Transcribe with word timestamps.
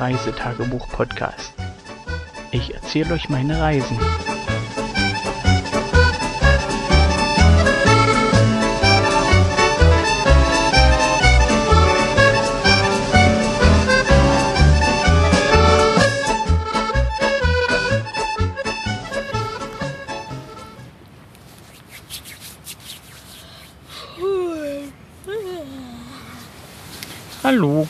Reisetagebuch-Podcast. 0.00 1.54
Ich 2.50 2.74
erzähle 2.74 3.14
euch 3.14 3.28
meine 3.28 3.60
Reisen. 3.60 3.98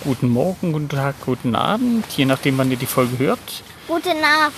Guten 0.04 0.28
Morgen, 0.28 0.72
guten 0.72 0.90
Tag, 0.90 1.14
guten 1.24 1.54
Abend, 1.54 2.04
je 2.14 2.26
nachdem, 2.26 2.58
wann 2.58 2.70
ihr 2.70 2.76
die 2.76 2.86
Folge 2.86 3.18
hört. 3.18 3.62
Gute 3.88 4.10
Nacht. 4.10 4.52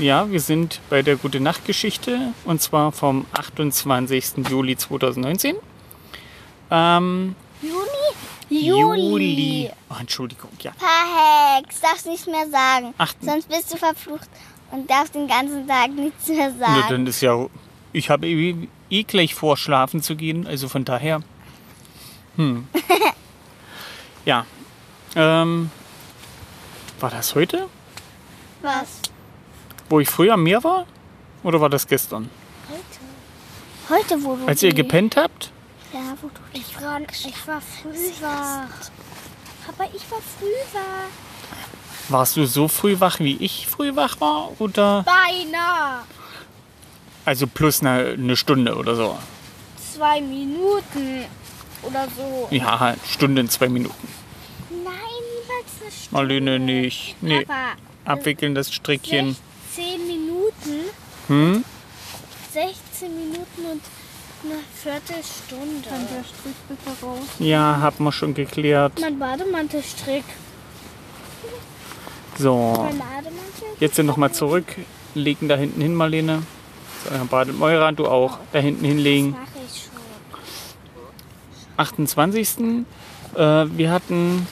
Ja, 0.00 0.28
wir 0.28 0.40
sind 0.40 0.80
bei 0.90 1.02
der 1.02 1.14
Gute 1.16 1.38
Nacht 1.38 1.64
Geschichte 1.64 2.32
und 2.44 2.60
zwar 2.60 2.90
vom 2.90 3.24
28. 3.32 4.48
Juli 4.48 4.76
2019. 4.76 5.56
Ähm, 6.72 7.36
Juni? 7.62 8.66
Juli. 8.66 9.70
Oh, 9.90 9.94
Entschuldigung, 10.00 10.50
ja. 10.60 10.72
Verhex, 10.76 11.80
darfst 11.80 12.06
nicht 12.06 12.26
mehr 12.26 12.48
sagen. 12.50 12.92
Achten. 12.98 13.24
Sonst 13.24 13.48
bist 13.48 13.72
du 13.72 13.76
verflucht 13.76 14.28
und 14.72 14.90
darfst 14.90 15.14
den 15.14 15.28
ganzen 15.28 15.68
Tag 15.68 15.92
nichts 15.92 16.26
mehr 16.28 16.52
sagen. 16.52 16.84
dann 16.88 17.06
ist 17.06 17.20
ja. 17.20 17.46
Ich 17.92 18.10
habe 18.10 18.26
eh, 18.26 18.68
eh 18.88 19.02
gleich 19.04 19.36
vor, 19.36 19.56
schlafen 19.56 20.02
zu 20.02 20.16
gehen, 20.16 20.48
also 20.48 20.68
von 20.68 20.84
daher. 20.84 21.22
Hm. 22.36 22.66
ja. 24.24 24.46
Ähm, 25.16 25.70
war 27.00 27.10
das 27.10 27.34
heute, 27.34 27.68
Was? 28.62 29.00
wo 29.88 30.00
ich 30.00 30.08
früher 30.08 30.34
am 30.34 30.42
Meer 30.44 30.62
war? 30.62 30.86
Oder 31.42 31.60
war 31.60 31.68
das 31.68 31.86
gestern? 31.86 32.30
Heute, 33.88 34.22
wo 34.22 34.36
du. 34.36 34.46
Als 34.46 34.62
ihr 34.62 34.72
gepennt 34.72 35.16
habt? 35.16 35.50
Ja, 35.92 36.14
wo 36.22 36.28
du 36.28 36.40
dich 36.54 36.64
Ich 36.68 36.80
war, 36.80 37.00
ich 37.00 37.46
war 37.48 37.60
früh 37.60 38.22
wach. 38.22 38.68
Aber 39.66 39.84
ich 39.92 40.10
war 40.10 40.20
früh 40.38 40.76
wach. 40.78 41.10
Warst 42.08 42.36
du 42.36 42.44
so 42.46 42.68
früh 42.68 43.00
wach, 43.00 43.18
wie 43.18 43.36
ich 43.36 43.66
früh 43.66 43.96
wach 43.96 44.20
war? 44.20 44.50
Oder? 44.60 45.04
Beinahe. 45.04 46.02
Also 47.24 47.46
plus 47.48 47.80
eine, 47.80 48.10
eine 48.10 48.36
Stunde 48.36 48.76
oder 48.76 48.94
so. 48.94 49.18
Zwei 49.94 50.20
Minuten 50.20 51.24
oder 51.82 52.06
so. 52.16 52.48
Ja, 52.50 52.94
Stunde 53.08 53.40
in 53.40 53.48
zwei 53.48 53.68
Minuten. 53.68 54.08
Stunde. 55.90 56.08
Marlene 56.16 56.58
nicht. 56.58 57.16
Nee, 57.22 57.44
Papa, 57.44 57.72
abwickeln 58.04 58.54
das 58.54 58.72
Strickchen. 58.72 59.36
16 59.74 60.06
Minuten, 60.06 60.90
Hm? 61.28 61.64
16 62.52 63.08
Minuten 63.16 63.64
und 63.72 63.80
eine 64.42 64.58
Viertelstunde. 64.74 65.88
Kann 65.88 66.06
der 66.12 66.24
Strich 66.24 66.56
bitte 66.68 67.04
raus? 67.06 67.18
Ja, 67.38 67.78
haben 67.80 68.04
wir 68.04 68.12
schon 68.12 68.34
geklärt. 68.34 68.98
Mein 69.00 69.18
Bademantelstrick. 69.18 70.24
So, 72.38 72.72
Mein 72.88 72.98
Bademantel. 72.98 73.68
jetzt 73.80 73.96
sind 73.96 74.06
nochmal 74.06 74.32
zurück. 74.32 74.64
Legen 75.14 75.48
da 75.48 75.56
hinten 75.56 75.80
hin, 75.82 75.94
Marlene. 75.94 76.42
So, 77.04 77.10
Herr 77.14 77.24
du 77.92 78.06
auch. 78.08 78.38
Da 78.52 78.58
hinten 78.60 78.84
hinlegen. 78.84 79.30
Mach 79.30 79.40
ich 79.66 79.82
schon. 79.82 79.90
28. 81.76 82.84
Äh, 83.34 83.38
wir 83.76 83.90
hatten 83.90 84.46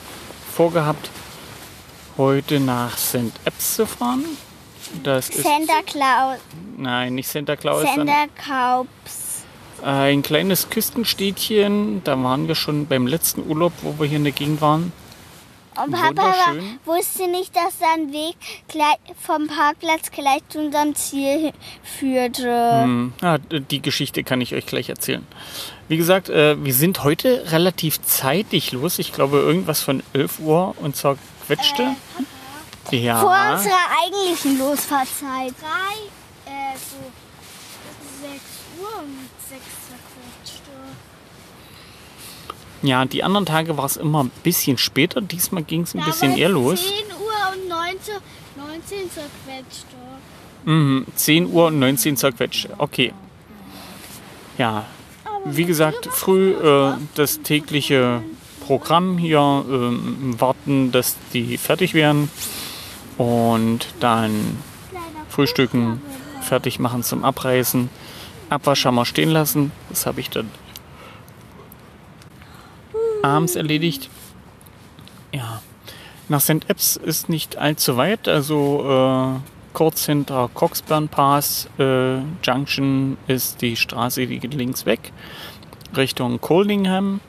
vorgehabt, 0.55 1.11
heute 2.19 2.61
nach 2.61 2.99
St. 2.99 3.33
Epps 3.45 3.77
zu 3.77 3.87
fahren. 3.87 4.25
Das 5.03 5.29
ist, 5.31 5.43
Santa 5.43 5.83
Claus. 5.87 6.39
nein, 6.77 7.15
nicht 7.15 7.29
Santa 7.29 7.56
Claus, 7.56 7.83
Santa 7.83 8.27
Claus. 8.43 8.87
ein 9.83 10.23
kleines 10.23 10.71
Küstenstädtchen. 10.71 12.03
Da 12.05 12.23
waren 12.23 12.49
wir 12.49 12.55
schon 12.55 12.87
beim 12.87 13.06
letzten 13.06 13.49
Urlaub, 13.49 13.73
wo 13.83 13.99
wir 13.99 14.06
hier 14.06 14.17
in 14.19 14.25
der 14.25 14.33
Gegend 14.33 14.61
waren. 14.61 14.93
Und 15.84 15.93
Papa 15.93 16.09
Wunderschön. 16.09 16.79
wusste 16.84 17.29
nicht, 17.31 17.55
dass 17.55 17.79
da 17.79 17.87
ein 17.95 18.12
Weg 18.12 18.35
vom 19.21 19.47
Parkplatz 19.47 20.11
gleich 20.11 20.41
zu 20.49 20.59
unserem 20.59 20.95
Ziel 20.97 21.53
führte. 21.85 22.83
Hm, 22.83 23.12
ja, 23.23 23.39
die 23.39 23.81
Geschichte 23.81 24.25
kann 24.25 24.41
ich 24.41 24.55
euch 24.55 24.67
gleich 24.67 24.89
erzählen. 24.89 25.25
Wie 25.87 25.97
gesagt, 25.97 26.31
äh, 26.31 26.62
wir 26.62 26.75
sind 26.75 27.05
heute 27.05 27.45
relativ 27.53 28.03
zeitig 28.03 28.73
los. 28.73 28.99
Ich 28.99 29.12
glaube, 29.12 29.39
irgendwas 29.39 29.81
von 29.81 30.03
11 30.15 30.41
Uhr 30.41 30.75
und 30.79 30.97
zerquetschte. 31.49 31.97
ja. 32.91 33.21
Vor 33.21 33.31
unserer 33.31 33.87
eigentlichen 34.05 34.59
Losfahrtzeit. 34.59 35.55
Drei, 35.61 36.51
äh, 36.51 36.75
so 36.77 36.97
6 38.23 38.43
Uhr 38.81 38.99
und 39.03 39.29
6 39.49 39.63
zerquetschte. 39.89 40.71
ja, 42.83 43.05
die 43.05 43.25
anderen 43.25 43.47
Tage 43.47 43.77
war 43.77 43.87
es 43.87 43.97
immer 43.97 44.25
ein 44.25 44.31
bisschen 44.43 44.79
später. 44.79 45.21
Diesmal 45.21 45.63
ging 45.63 45.83
es 45.83 45.95
ein 45.95 46.01
Da 46.01 46.07
bisschen 46.07 46.37
eher 46.37 46.49
los. 46.51 46.81
10 46.83 46.93
Uhr 47.17 47.63
und 47.63 47.69
19, 47.69 48.15
19 48.57 49.11
zerquetschte. 49.11 49.97
Mhm, 50.65 51.07
10 51.15 51.47
Uhr 51.53 51.67
und 51.67 51.79
19 51.79 52.17
zerquetschte. 52.17 52.75
Okay. 52.79 53.13
Ja, 54.59 54.85
wie 55.45 55.65
gesagt, 55.65 56.09
früh 56.11 56.51
äh, 56.53 56.95
das 57.15 57.41
tägliche 57.43 58.23
Programm 58.69 59.17
hier, 59.17 59.65
ähm, 59.67 60.39
warten, 60.39 60.93
dass 60.93 61.17
die 61.33 61.56
fertig 61.56 61.95
werden 61.95 62.31
und 63.17 63.89
dann 63.99 64.59
frühstücken, 65.31 66.03
fertig 66.43 66.79
machen 66.79 67.03
zum 67.03 67.25
Abreißen. 67.25 67.89
Abwasch 68.51 68.84
haben 68.84 68.97
wir 68.97 69.06
stehen 69.06 69.31
lassen. 69.31 69.73
Das 69.89 70.05
habe 70.05 70.21
ich 70.21 70.29
dann 70.29 70.51
abends 73.23 73.56
erledigt. 73.56 74.11
Ja, 75.33 75.62
nach 76.29 76.43
St. 76.43 76.69
Epps 76.69 76.97
ist 76.97 77.31
nicht 77.31 77.56
allzu 77.56 77.97
weit, 77.97 78.29
also 78.29 78.85
äh, 78.87 79.41
kurz 79.73 80.05
hinter 80.05 80.50
Coxburn 80.53 81.09
Pass 81.09 81.71
äh, 81.79 82.19
Junction 82.43 83.17
ist 83.29 83.62
die 83.62 83.77
Straße, 83.77 84.27
die 84.27 84.39
geht 84.41 84.53
links 84.53 84.85
weg, 84.85 85.11
Richtung 85.97 86.39
Coldingham. 86.43 87.21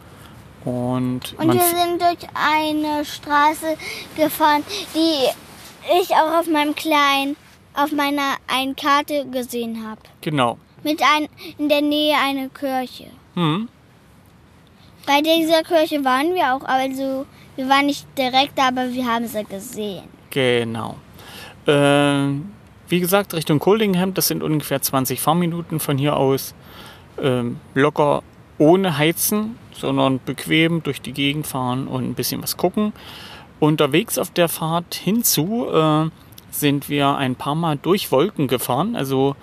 Und, 0.66 1.36
Und 1.38 1.54
wir 1.54 1.62
sind 1.62 2.02
durch 2.02 2.28
eine 2.34 3.06
Straße 3.06 3.78
gefahren, 4.18 4.64
die 4.94 5.30
ich 6.02 6.12
auch 6.12 6.40
auf 6.40 6.48
meinem 6.48 6.76
kleinen, 6.76 7.36
auf 7.74 7.92
meiner 7.92 8.36
einen 8.48 8.76
Karte 8.76 9.26
gesehen 9.28 9.88
habe. 9.88 10.02
genau. 10.22 10.58
Mit 10.82 11.02
ein, 11.02 11.28
in 11.58 11.68
der 11.68 11.82
Nähe 11.82 12.16
eine 12.18 12.48
Kirche. 12.48 13.08
Hm. 13.34 13.68
Bei 15.06 15.22
dieser 15.22 15.62
Kirche 15.64 16.06
waren 16.06 16.34
wir 16.34 16.54
auch, 16.54 16.64
also 16.64 17.26
wir 17.58 17.68
waren 17.68 17.88
nicht 17.88 18.08
direkt 18.18 18.58
da, 18.58 18.70
aber 18.70 18.90
wir 18.94 19.06
haben 19.06 19.28
sie 19.28 19.44
gesehen. 19.44 20.04
Genau. 20.30 20.96
Ähm, 21.68 22.52
wie 22.88 23.00
gesagt, 23.00 23.34
Richtung 23.34 23.60
Coldingham, 23.60 24.14
das 24.14 24.28
sind 24.30 24.42
ungefähr 24.42 24.82
20 24.82 25.20
Fahrminuten 25.20 25.80
von 25.82 25.98
hier 25.98 26.16
aus. 26.16 26.56
Ähm, 27.22 27.60
locker 27.74 28.24
ohne 28.58 28.98
Heizen, 28.98 29.58
sondern 29.80 30.20
bequem 30.26 30.84
durch 30.84 31.02
die 31.02 31.14
Gegend 31.14 31.48
fahren 31.48 31.88
und 31.88 32.04
ein 32.10 32.14
bisschen 32.14 32.42
was 32.44 32.58
gucken. 32.58 32.94
Unterwegs 33.60 34.18
auf 34.18 34.32
der 34.32 34.48
Fahrt 34.50 34.96
hinzu 34.96 35.68
äh, 35.72 36.10
sind 36.52 36.90
wir 36.90 37.16
ein 37.16 37.36
paar 37.36 37.56
Mal 37.56 37.78
durch 37.78 38.12
Wolken 38.12 38.48
gefahren. 38.48 38.96
Also 38.96 39.36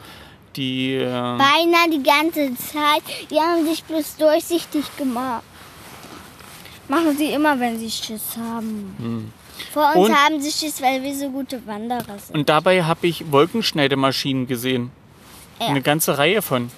die. 0.57 0.95
Äh, 0.95 1.05
Beinahe 1.05 1.91
die 1.93 2.03
ganze 2.03 2.55
Zeit. 2.57 3.03
Die 3.31 3.39
haben 3.41 3.67
sich 3.67 3.85
bloß 3.85 4.17
durchsichtig 4.17 4.85
gemacht. 4.97 5.43
Machen 6.89 7.17
sie 7.17 7.27
immer, 7.33 7.59
wenn 7.59 7.79
sie 7.79 7.91
Schiss 7.91 8.37
haben. 8.39 9.33
Vor 9.73 9.87
uns 9.89 9.95
Hm. 9.97 10.03
Und- 10.03 10.15
haben 10.25 10.41
sie 10.41 10.53
Schiss, 10.53 10.81
weil 10.81 11.03
wir 11.03 11.15
so 11.15 11.29
gute 11.31 11.67
Wanderer 11.67 12.19
sind. 12.19 12.37
und 12.37 12.49
dabei 12.49 12.85
habe 12.85 13.07
ich 13.07 13.31
Wolkenschneidemaschinen 13.33 14.47
gesehen. 14.47 14.91
Ja. 15.61 15.67
Eine 15.69 15.83
ganze 15.83 16.17
Reihe 16.17 16.43
von. 16.43 16.71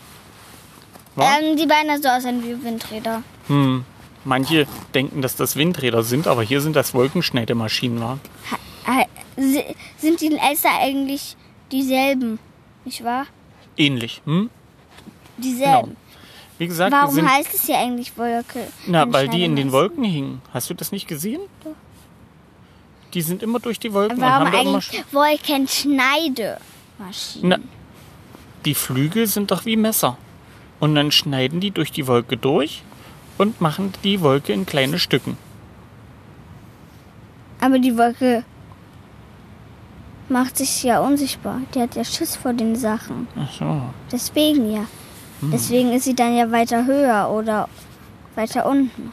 Ähm, 1.20 1.56
die 1.56 1.66
beinahe 1.66 2.00
so 2.00 2.08
aussehen 2.08 2.42
wie 2.44 2.64
Windräder. 2.64 3.22
Hm. 3.48 3.84
Manche 4.24 4.66
denken, 4.94 5.22
dass 5.22 5.36
das 5.36 5.56
Windräder 5.56 6.02
sind, 6.02 6.26
aber 6.26 6.42
hier 6.42 6.60
sind 6.60 6.76
das 6.76 6.92
Wolkenschneidemaschinen, 6.94 8.00
wa? 8.00 8.18
Si- 9.36 9.64
Sind 9.98 10.20
die 10.20 10.32
Elster 10.36 10.70
eigentlich 10.80 11.36
dieselben? 11.70 12.38
Nicht 12.84 13.04
wahr? 13.04 13.26
Ähnlich. 13.76 14.20
Hm? 14.24 14.50
Dieselben. 15.36 15.96
Wie 16.58 16.66
gesagt, 16.66 16.90
Warum 16.90 17.14
sind, 17.14 17.30
heißt 17.30 17.54
es 17.54 17.66
hier 17.66 17.78
eigentlich 17.78 18.16
Wolke? 18.18 18.66
na, 18.88 19.10
weil 19.12 19.28
die 19.28 19.44
in 19.44 19.54
den? 19.54 19.70
Wolken 19.70 20.02
hingen. 20.02 20.42
Hast 20.52 20.68
du 20.70 20.74
das 20.74 20.90
nicht 20.90 21.06
gesehen? 21.06 21.40
Die 23.14 23.22
sind 23.22 23.42
immer 23.44 23.60
durch 23.60 23.78
die 23.78 23.92
Wolken 23.92 24.20
Warum 24.20 24.46
und 24.48 24.52
haben 24.52 24.66
eigentlich 24.66 25.04
Wolkenschneidemaschinen? 25.12 26.60
Na, 27.42 27.58
die 28.64 28.74
Flügel 28.74 29.26
sind 29.28 29.50
doch 29.52 29.64
wie 29.64 29.76
Messer. 29.76 30.18
Und 30.80 30.94
dann 30.96 31.10
schneiden 31.12 31.60
die 31.60 31.70
durch 31.70 31.92
die 31.92 32.06
Wolke 32.06 32.36
durch 32.36 32.82
und 33.38 33.60
machen 33.60 33.92
die 34.04 34.20
Wolke 34.20 34.52
in 34.52 34.66
kleine 34.66 34.98
Stücken. 34.98 35.36
Aber 37.60 37.78
die 37.78 37.96
Wolke 37.96 38.44
macht 40.28 40.58
sich 40.58 40.82
ja 40.82 41.00
unsichtbar. 41.00 41.60
Die 41.74 41.80
hat 41.80 41.96
ja 41.96 42.04
Schiss 42.04 42.36
vor 42.36 42.52
den 42.52 42.76
Sachen. 42.76 43.26
Ach 43.36 43.52
so. 43.52 43.82
Deswegen 44.12 44.70
ja. 44.70 44.84
Deswegen 45.40 45.92
ist 45.92 46.04
sie 46.04 46.14
dann 46.14 46.36
ja 46.36 46.50
weiter 46.50 46.84
höher 46.84 47.30
oder 47.30 47.68
weiter 48.34 48.66
unten. 48.66 49.12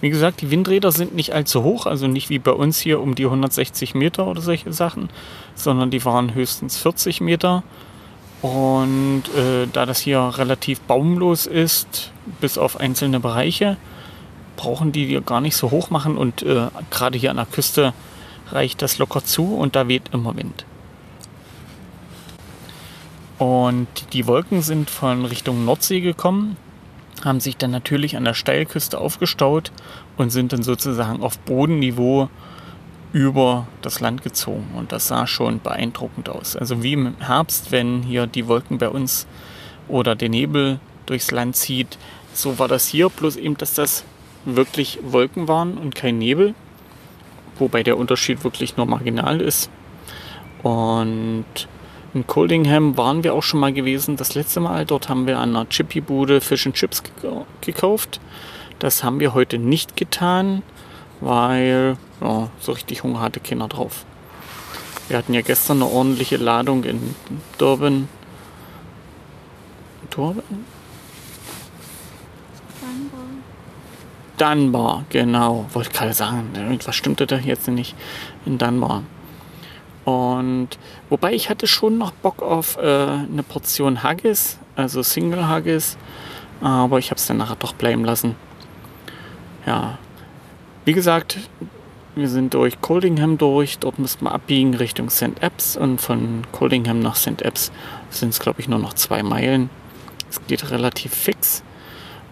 Wie 0.00 0.08
gesagt, 0.08 0.40
die 0.40 0.50
Windräder 0.50 0.92
sind 0.92 1.14
nicht 1.14 1.34
allzu 1.34 1.62
hoch, 1.62 1.84
also 1.84 2.06
nicht 2.06 2.30
wie 2.30 2.38
bei 2.38 2.52
uns 2.52 2.78
hier 2.78 3.00
um 3.00 3.14
die 3.14 3.26
160 3.26 3.94
Meter 3.94 4.26
oder 4.26 4.40
solche 4.40 4.72
Sachen, 4.72 5.10
sondern 5.54 5.90
die 5.90 6.04
waren 6.04 6.34
höchstens 6.34 6.78
40 6.78 7.20
Meter. 7.20 7.62
Und 8.40 9.24
äh, 9.36 9.66
da 9.70 9.84
das 9.84 10.00
hier 10.00 10.20
relativ 10.38 10.80
baumlos 10.80 11.46
ist, 11.46 12.10
bis 12.40 12.58
auf 12.58 12.78
einzelne 12.78 13.20
Bereiche, 13.20 13.76
brauchen 14.56 14.92
die 14.92 15.06
die 15.06 15.20
gar 15.20 15.40
nicht 15.40 15.56
so 15.56 15.70
hoch 15.70 15.90
machen. 15.90 16.16
Und 16.16 16.42
äh, 16.42 16.68
gerade 16.90 17.18
hier 17.18 17.30
an 17.30 17.36
der 17.36 17.46
Küste 17.46 17.92
reicht 18.50 18.82
das 18.82 18.98
locker 18.98 19.24
zu 19.24 19.54
und 19.54 19.76
da 19.76 19.88
weht 19.88 20.10
immer 20.12 20.36
Wind. 20.36 20.64
Und 23.38 23.88
die 24.12 24.26
Wolken 24.26 24.60
sind 24.60 24.90
von 24.90 25.24
Richtung 25.24 25.64
Nordsee 25.64 26.00
gekommen, 26.00 26.58
haben 27.24 27.40
sich 27.40 27.56
dann 27.56 27.70
natürlich 27.70 28.16
an 28.16 28.24
der 28.24 28.34
Steilküste 28.34 28.98
aufgestaut 28.98 29.72
und 30.18 30.30
sind 30.30 30.52
dann 30.52 30.62
sozusagen 30.62 31.22
auf 31.22 31.38
Bodenniveau 31.38 32.28
über 33.12 33.66
das 33.80 34.00
Land 34.00 34.22
gezogen. 34.22 34.68
Und 34.76 34.92
das 34.92 35.08
sah 35.08 35.26
schon 35.26 35.60
beeindruckend 35.60 36.28
aus. 36.28 36.54
Also 36.54 36.82
wie 36.82 36.92
im 36.92 37.14
Herbst, 37.18 37.72
wenn 37.72 38.02
hier 38.02 38.26
die 38.26 38.46
Wolken 38.46 38.76
bei 38.76 38.88
uns 38.88 39.26
oder 39.88 40.14
der 40.14 40.28
Nebel 40.28 40.78
durchs 41.06 41.30
Land 41.30 41.56
zieht. 41.56 41.98
So 42.32 42.58
war 42.58 42.68
das 42.68 42.86
hier, 42.86 43.08
bloß 43.08 43.36
eben, 43.36 43.56
dass 43.56 43.74
das 43.74 44.04
wirklich 44.44 44.98
Wolken 45.02 45.48
waren 45.48 45.76
und 45.78 45.94
kein 45.94 46.18
Nebel. 46.18 46.54
Wobei 47.58 47.82
der 47.82 47.98
Unterschied 47.98 48.42
wirklich 48.44 48.76
nur 48.76 48.86
marginal 48.86 49.40
ist. 49.40 49.70
Und 50.62 51.44
in 52.14 52.26
Coldingham 52.26 52.96
waren 52.96 53.22
wir 53.22 53.34
auch 53.34 53.42
schon 53.42 53.60
mal 53.60 53.72
gewesen, 53.72 54.16
das 54.16 54.34
letzte 54.34 54.60
Mal. 54.60 54.86
Dort 54.86 55.08
haben 55.08 55.26
wir 55.26 55.38
an 55.38 55.50
einer 55.54 55.68
Chippy-Bude 55.68 56.40
Fish 56.40 56.66
and 56.66 56.74
Chips 56.74 57.02
gek- 57.02 57.44
gekauft. 57.60 58.20
Das 58.78 59.04
haben 59.04 59.20
wir 59.20 59.34
heute 59.34 59.58
nicht 59.58 59.96
getan, 59.96 60.62
weil 61.20 61.96
ja, 62.20 62.48
so 62.60 62.72
richtig 62.72 63.02
Hunger 63.02 63.20
hatte 63.20 63.40
keiner 63.40 63.68
drauf. 63.68 64.04
Wir 65.08 65.18
hatten 65.18 65.34
ja 65.34 65.42
gestern 65.42 65.82
eine 65.82 65.90
ordentliche 65.90 66.36
Ladung 66.38 66.84
in 66.84 67.14
Durban. 67.58 68.08
Durban? 70.08 70.64
Dunbar, 74.40 75.04
genau. 75.10 75.66
Wollte 75.74 75.90
gerade 75.90 76.14
sagen, 76.14 76.50
irgendwas 76.54 76.96
stimmte 76.96 77.26
da 77.26 77.36
jetzt 77.36 77.68
nicht. 77.68 77.94
In 78.46 78.56
Dunbar. 78.56 79.02
Und 80.06 80.70
wobei 81.10 81.34
ich 81.34 81.50
hatte 81.50 81.66
schon 81.66 81.98
noch 81.98 82.10
Bock 82.10 82.42
auf 82.42 82.78
äh, 82.78 82.80
eine 82.80 83.42
Portion 83.46 84.02
Haggis, 84.02 84.58
also 84.76 85.02
Single 85.02 85.46
Haggis, 85.46 85.98
aber 86.62 86.98
ich 86.98 87.10
habe 87.10 87.18
es 87.18 87.26
dann 87.26 87.36
nachher 87.36 87.56
doch 87.56 87.74
bleiben 87.74 88.04
lassen. 88.04 88.34
Ja, 89.66 89.98
wie 90.86 90.94
gesagt, 90.94 91.38
wir 92.14 92.28
sind 92.28 92.54
durch 92.54 92.80
Coldingham 92.80 93.36
durch, 93.36 93.78
dort 93.78 93.98
müssten 93.98 94.24
wir 94.24 94.32
abbiegen 94.32 94.72
Richtung 94.74 95.10
St. 95.10 95.42
Ebbs 95.42 95.76
und 95.76 96.00
von 96.00 96.44
Coldingham 96.50 97.00
nach 97.00 97.16
St. 97.16 97.42
Ebbs 97.42 97.70
sind 98.08 98.30
es 98.30 98.40
glaube 98.40 98.60
ich 98.60 98.68
nur 98.68 98.78
noch 98.78 98.94
zwei 98.94 99.22
Meilen. 99.22 99.68
Es 100.30 100.40
geht 100.46 100.70
relativ 100.70 101.14
fix 101.14 101.62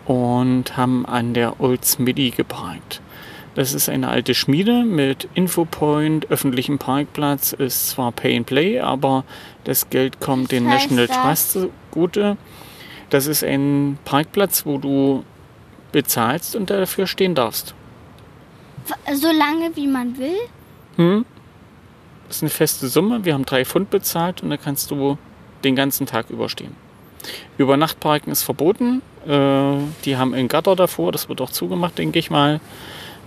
und 0.09 0.77
haben 0.79 1.05
an 1.05 1.35
der 1.35 1.61
Old 1.61 1.85
Smithy 1.85 2.31
geparkt. 2.31 3.03
Das 3.55 3.75
ist 3.75 3.89
eine 3.89 4.09
alte 4.09 4.35
Schmiede 4.35 4.85
mit 4.85 5.29
Infopoint, 5.35 6.31
öffentlichem 6.31 6.79
Parkplatz, 6.79 7.53
ist 7.53 7.91
zwar 7.91 8.13
Pay 8.13 8.39
and 8.39 8.47
Play, 8.47 8.81
aber 8.81 9.25
das 9.65 9.91
Geld 9.91 10.19
kommt 10.19 10.51
den 10.51 10.65
National 10.65 11.09
das? 11.09 11.17
Trust 11.17 11.53
zugute. 11.93 12.37
Das 13.11 13.27
ist 13.27 13.45
ein 13.45 13.99
Parkplatz, 14.05 14.65
wo 14.65 14.79
du 14.79 15.25
bezahlst 15.93 16.57
und 16.57 16.71
dafür 16.71 17.07
stehen 17.07 17.35
darfst. 17.35 17.75
So 19.13 19.29
lange 19.29 19.77
wie 19.77 19.87
man 19.87 20.17
will. 20.17 20.39
Hm? 20.97 21.27
Das 22.29 22.37
ist 22.39 22.43
eine 22.43 22.51
feste 22.51 22.89
Summe. 22.89 23.25
Wir 23.27 23.35
haben 23.35 23.45
drei 23.45 23.67
Pfund 23.67 23.91
bezahlt 23.91 24.43
und 24.43 24.49
da 24.49 24.57
kannst 24.57 24.91
du 24.91 25.19
den 25.65 25.77
ganzen 25.77 26.07
Tag 26.07 26.31
überstehen. 26.31 26.75
Über 27.59 27.77
Nacht 27.77 28.01
parken 28.01 28.31
ist 28.31 28.43
verboten. 28.43 29.03
Äh, 29.29 29.77
die 30.05 30.17
haben 30.17 30.35
ein 30.35 30.49
Gatter 30.49 30.75
davor, 30.75 31.13
das 31.13 31.29
wird 31.29 31.41
auch 31.41 31.51
zugemacht, 31.51 31.99
denke 31.99 32.19
ich 32.19 32.31
mal. 32.31 32.61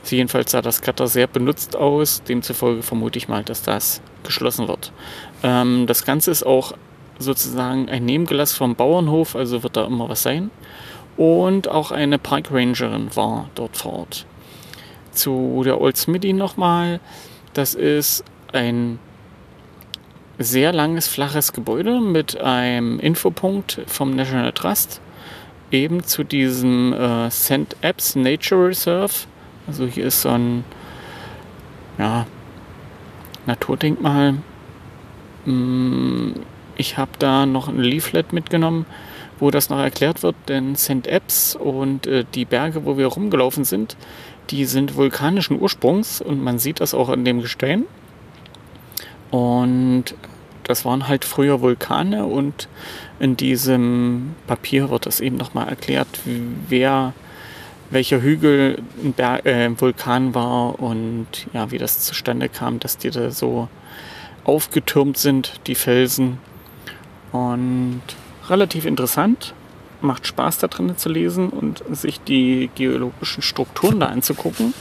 Also 0.02 0.16
jedenfalls 0.16 0.52
sah 0.52 0.62
das 0.62 0.82
Gatter 0.82 1.08
sehr 1.08 1.28
benutzt 1.28 1.76
aus. 1.76 2.24
Demzufolge 2.24 2.82
vermute 2.82 3.18
ich 3.18 3.28
mal, 3.28 3.44
dass 3.44 3.62
das 3.62 4.02
geschlossen 4.24 4.68
wird. 4.68 4.92
Ähm, 5.44 5.86
das 5.86 6.04
Ganze 6.04 6.32
ist 6.32 6.44
auch 6.44 6.74
sozusagen 7.20 7.88
ein 7.88 8.06
Nebengelass 8.06 8.54
vom 8.54 8.76
Bauernhof, 8.76 9.36
also 9.36 9.62
wird 9.62 9.78
da 9.78 9.86
immer 9.86 10.10
was 10.10 10.24
sein. 10.24 10.50
Und 11.18 11.68
auch 11.68 11.92
eine 11.92 12.18
Parkrangerin 12.18 13.16
war 13.16 13.50
dort 13.54 13.78
vor 13.78 13.94
Ort. 13.94 14.26
Zu 15.12 15.62
der 15.64 15.80
Old 15.80 15.98
Smithy 15.98 16.34
nochmal. 16.34 17.00
Das 17.54 17.76
ist 17.76 18.24
ein 18.54 18.98
sehr 20.40 20.74
langes, 20.74 21.08
flaches 21.08 21.54
Gebäude 21.54 22.00
mit 22.00 22.40
einem 22.42 23.00
Infopunkt 23.00 23.82
vom 23.86 24.16
National 24.16 24.54
Trust. 24.54 25.02
Eben 25.72 26.04
zu 26.04 26.24
diesem 26.24 26.94
äh, 26.94 27.32
St. 27.32 27.76
Epps 27.82 28.16
Nature 28.16 28.68
Reserve. 28.68 29.14
Also 29.68 29.86
hier 29.86 30.06
ist 30.06 30.22
so 30.22 30.30
ein 30.30 30.64
ja, 31.98 32.26
Naturdenkmal. 33.46 34.36
Mm, 35.46 36.32
Ich 36.76 36.98
habe 36.98 37.12
da 37.20 37.46
noch 37.46 37.68
ein 37.68 37.80
Leaflet 37.80 38.34
mitgenommen, 38.34 38.86
wo 39.40 39.52
das 39.52 39.70
noch 39.70 39.80
erklärt 39.80 40.24
wird, 40.24 40.36
denn 40.48 40.76
St. 40.76 41.08
Epps 41.08 41.56
und 41.56 42.08
äh, 42.08 42.26
die 42.34 42.46
Berge, 42.46 42.86
wo 42.86 42.98
wir 42.98 43.08
rumgelaufen 43.08 43.64
sind, 43.64 43.96
die 44.50 44.66
sind 44.66 44.96
vulkanischen 44.96 45.60
Ursprungs 45.62 46.22
und 46.22 46.44
man 46.44 46.60
sieht 46.60 46.80
das 46.80 46.94
auch 46.94 47.10
an 47.10 47.24
dem 47.24 47.42
Gestein. 47.42 47.86
Und 49.30 50.16
das 50.64 50.86
waren 50.86 51.08
halt 51.08 51.26
früher 51.26 51.62
Vulkane 51.62 52.26
und 52.26 52.68
in 53.20 53.38
diesem 53.38 54.36
Papier 54.48 54.90
wird 54.90 55.06
das 55.06 55.20
eben 55.20 55.38
nochmal 55.38 55.68
erklärt, 55.68 56.08
wer, 56.70 57.14
welcher 57.90 58.22
Hügel 58.22 58.82
ein, 59.04 59.14
Ber 59.14 59.46
äh, 59.46 59.70
Vulkan 59.80 60.34
war 60.34 60.80
und 60.80 61.28
ja, 61.54 61.72
wie 61.72 61.78
das 61.78 62.00
zustande 62.00 62.50
kam, 62.50 62.80
dass 62.80 62.98
die 62.98 63.10
da 63.12 63.32
so 63.32 63.68
aufgetürmt 64.44 65.18
sind, 65.18 65.54
die 65.68 65.76
Felsen. 65.76 66.40
Und 67.32 68.02
relativ 68.50 68.86
interessant, 68.86 69.54
macht 70.02 70.26
Spaß 70.26 70.58
da 70.58 70.68
drin 70.68 70.98
zu 70.98 71.10
lesen 71.10 71.50
und 71.50 71.84
sich 71.92 72.20
die 72.22 72.70
geologischen 72.76 73.44
Strukturen 73.44 74.00
da 74.00 74.08
anzugucken. 74.08 74.74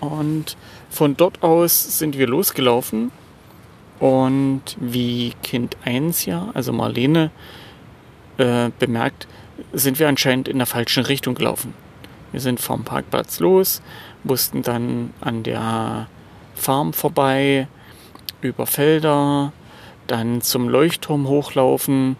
Und 0.00 0.56
von 0.90 1.16
dort 1.16 1.42
aus 1.42 1.98
sind 1.98 2.16
wir 2.16 2.28
losgelaufen 2.28 3.10
und 4.00 4.62
wie 4.78 5.32
Kind 5.42 5.76
1 5.84 6.26
ja, 6.26 6.48
also 6.54 6.72
Marlene, 6.72 7.30
äh, 8.38 8.70
bemerkt, 8.78 9.26
sind 9.72 9.98
wir 9.98 10.08
anscheinend 10.08 10.48
in 10.48 10.58
der 10.58 10.66
falschen 10.66 11.04
Richtung 11.04 11.34
gelaufen. 11.34 11.74
Wir 12.30 12.40
sind 12.40 12.60
vom 12.60 12.84
Parkplatz 12.84 13.40
los, 13.40 13.82
mussten 14.22 14.62
dann 14.62 15.12
an 15.20 15.42
der 15.42 16.06
Farm 16.54 16.92
vorbei, 16.92 17.68
über 18.40 18.66
Felder, 18.66 19.52
dann 20.06 20.40
zum 20.42 20.68
Leuchtturm 20.68 21.26
hochlaufen, 21.26 22.16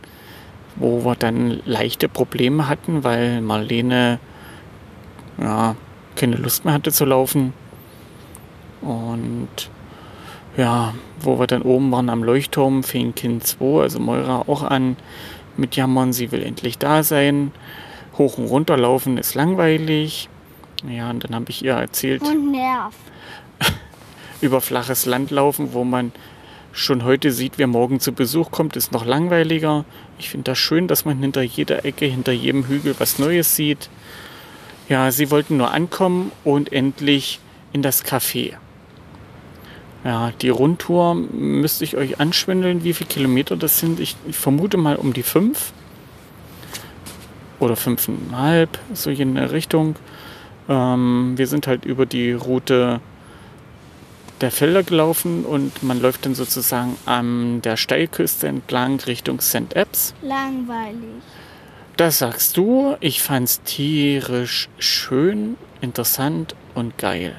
wo 0.76 1.04
wir 1.04 1.14
dann 1.14 1.60
leichte 1.64 2.08
Probleme 2.08 2.68
hatten, 2.68 3.04
weil 3.04 3.40
Marlene 3.40 4.18
ja, 5.40 5.76
keine 6.16 6.36
Lust 6.36 6.64
mehr 6.64 6.74
hatte 6.74 6.92
zu 6.92 7.04
laufen. 7.04 7.52
Und 8.80 9.70
ja, 10.58 10.92
wo 11.20 11.38
wir 11.38 11.46
dann 11.46 11.62
oben 11.62 11.90
waren 11.92 12.10
am 12.10 12.24
Leuchtturm, 12.24 12.82
fing 12.82 13.14
Kind 13.14 13.46
2, 13.46 13.82
also 13.82 14.00
Moira, 14.00 14.44
auch 14.48 14.64
an 14.64 14.96
mit 15.56 15.76
Jammern, 15.76 16.12
sie 16.12 16.32
will 16.32 16.42
endlich 16.42 16.78
da 16.78 17.02
sein. 17.02 17.52
Hoch 18.18 18.38
und 18.38 18.46
runter 18.46 18.76
laufen 18.76 19.18
ist 19.18 19.34
langweilig. 19.36 20.28
Ja, 20.88 21.10
und 21.10 21.22
dann 21.24 21.34
habe 21.34 21.46
ich 21.48 21.64
ihr 21.64 21.74
erzählt, 21.74 22.22
Und 22.22 22.50
Nerv. 22.50 22.94
über 24.40 24.60
flaches 24.60 25.06
Land 25.06 25.30
laufen, 25.30 25.72
wo 25.72 25.84
man 25.84 26.12
schon 26.72 27.04
heute 27.04 27.30
sieht, 27.30 27.54
wer 27.56 27.68
morgen 27.68 28.00
zu 28.00 28.12
Besuch 28.12 28.50
kommt, 28.50 28.76
ist 28.76 28.90
noch 28.92 29.04
langweiliger. 29.04 29.84
Ich 30.18 30.30
finde 30.30 30.50
das 30.50 30.58
schön, 30.58 30.88
dass 30.88 31.04
man 31.04 31.18
hinter 31.18 31.42
jeder 31.42 31.84
Ecke, 31.84 32.06
hinter 32.06 32.32
jedem 32.32 32.66
Hügel 32.66 32.96
was 32.98 33.20
Neues 33.20 33.54
sieht. 33.54 33.88
Ja, 34.88 35.12
sie 35.12 35.30
wollten 35.30 35.56
nur 35.56 35.70
ankommen 35.70 36.32
und 36.44 36.72
endlich 36.72 37.38
in 37.72 37.82
das 37.82 38.04
Café. 38.04 38.54
Ja, 40.04 40.32
die 40.40 40.48
Rundtour 40.48 41.14
müsste 41.14 41.84
ich 41.84 41.96
euch 41.96 42.20
anschwindeln, 42.20 42.84
wie 42.84 42.94
viele 42.94 43.08
Kilometer 43.08 43.56
das 43.56 43.78
sind. 43.78 43.98
Ich, 44.00 44.16
vermute 44.30 44.76
mal 44.76 44.96
um 44.96 45.12
die 45.12 45.24
fünf 45.24 45.72
oder 47.58 47.76
fünfeinhalb, 47.76 48.78
so 48.94 49.10
in 49.10 49.34
der 49.34 49.50
Richtung. 49.50 49.96
Ähm, 50.68 51.34
wir 51.36 51.46
sind 51.46 51.66
halt 51.66 51.84
über 51.84 52.06
die 52.06 52.32
Route 52.32 53.00
der 54.40 54.52
Felder 54.52 54.84
gelaufen 54.84 55.44
und 55.44 55.82
man 55.82 56.00
läuft 56.00 56.24
dann 56.24 56.36
sozusagen 56.36 56.96
an 57.06 57.60
der 57.62 57.76
Steilküste 57.76 58.46
entlang 58.46 59.00
Richtung 59.00 59.40
St. 59.40 59.74
Epps. 59.74 60.14
Langweilig. 60.22 61.22
Das 61.96 62.18
sagst 62.18 62.56
du. 62.56 62.96
Ich 63.00 63.20
fand's 63.20 63.60
tierisch 63.62 64.68
schön, 64.78 65.56
interessant 65.80 66.54
und 66.76 66.96
geil. 66.98 67.34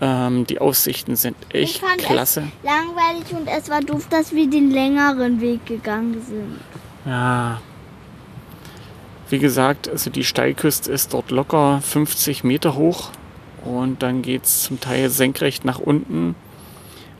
Ähm, 0.00 0.46
die 0.46 0.60
Aussichten 0.60 1.16
sind 1.16 1.36
echt 1.50 1.76
ich 1.76 1.80
fand 1.80 1.98
klasse. 1.98 2.44
es 2.62 2.64
langweilig 2.64 3.32
und 3.32 3.46
es 3.46 3.68
war 3.68 3.80
doof, 3.80 4.06
dass 4.08 4.34
wir 4.34 4.48
den 4.48 4.70
längeren 4.70 5.40
Weg 5.40 5.66
gegangen 5.66 6.22
sind. 6.26 6.60
Ja. 7.04 7.60
Wie 9.28 9.38
gesagt, 9.38 9.88
also 9.88 10.10
die 10.10 10.24
Steilküste 10.24 10.90
ist 10.90 11.12
dort 11.14 11.30
locker 11.30 11.80
50 11.82 12.44
Meter 12.44 12.74
hoch 12.74 13.10
und 13.64 14.02
dann 14.02 14.22
geht 14.22 14.44
es 14.44 14.62
zum 14.62 14.80
Teil 14.80 15.10
senkrecht 15.10 15.64
nach 15.64 15.78
unten. 15.78 16.34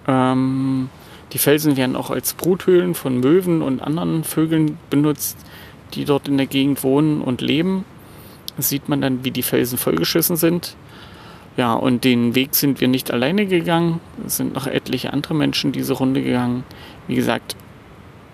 Ähm, 0.08 0.88
die 1.32 1.38
Felsen 1.38 1.76
werden 1.76 1.96
auch 1.96 2.10
als 2.10 2.34
Bruthöhlen 2.34 2.94
von 2.94 3.20
Möwen 3.20 3.62
und 3.62 3.80
anderen 3.80 4.24
Vögeln 4.24 4.78
benutzt, 4.88 5.36
die 5.94 6.04
dort 6.04 6.28
in 6.28 6.36
der 6.36 6.46
Gegend 6.46 6.82
wohnen 6.82 7.20
und 7.20 7.40
leben. 7.40 7.84
Da 8.56 8.62
sieht 8.62 8.88
man 8.88 9.00
dann, 9.00 9.24
wie 9.24 9.30
die 9.30 9.42
Felsen 9.42 9.78
vollgeschissen 9.78 10.36
sind. 10.36 10.76
Ja, 11.56 11.74
und 11.74 12.04
den 12.04 12.34
Weg 12.34 12.54
sind 12.54 12.80
wir 12.80 12.88
nicht 12.88 13.10
alleine 13.10 13.46
gegangen. 13.46 14.00
Es 14.26 14.36
sind 14.36 14.54
noch 14.54 14.66
etliche 14.66 15.12
andere 15.12 15.34
Menschen 15.34 15.72
diese 15.72 15.94
Runde 15.94 16.22
gegangen. 16.22 16.64
Wie 17.06 17.14
gesagt, 17.14 17.56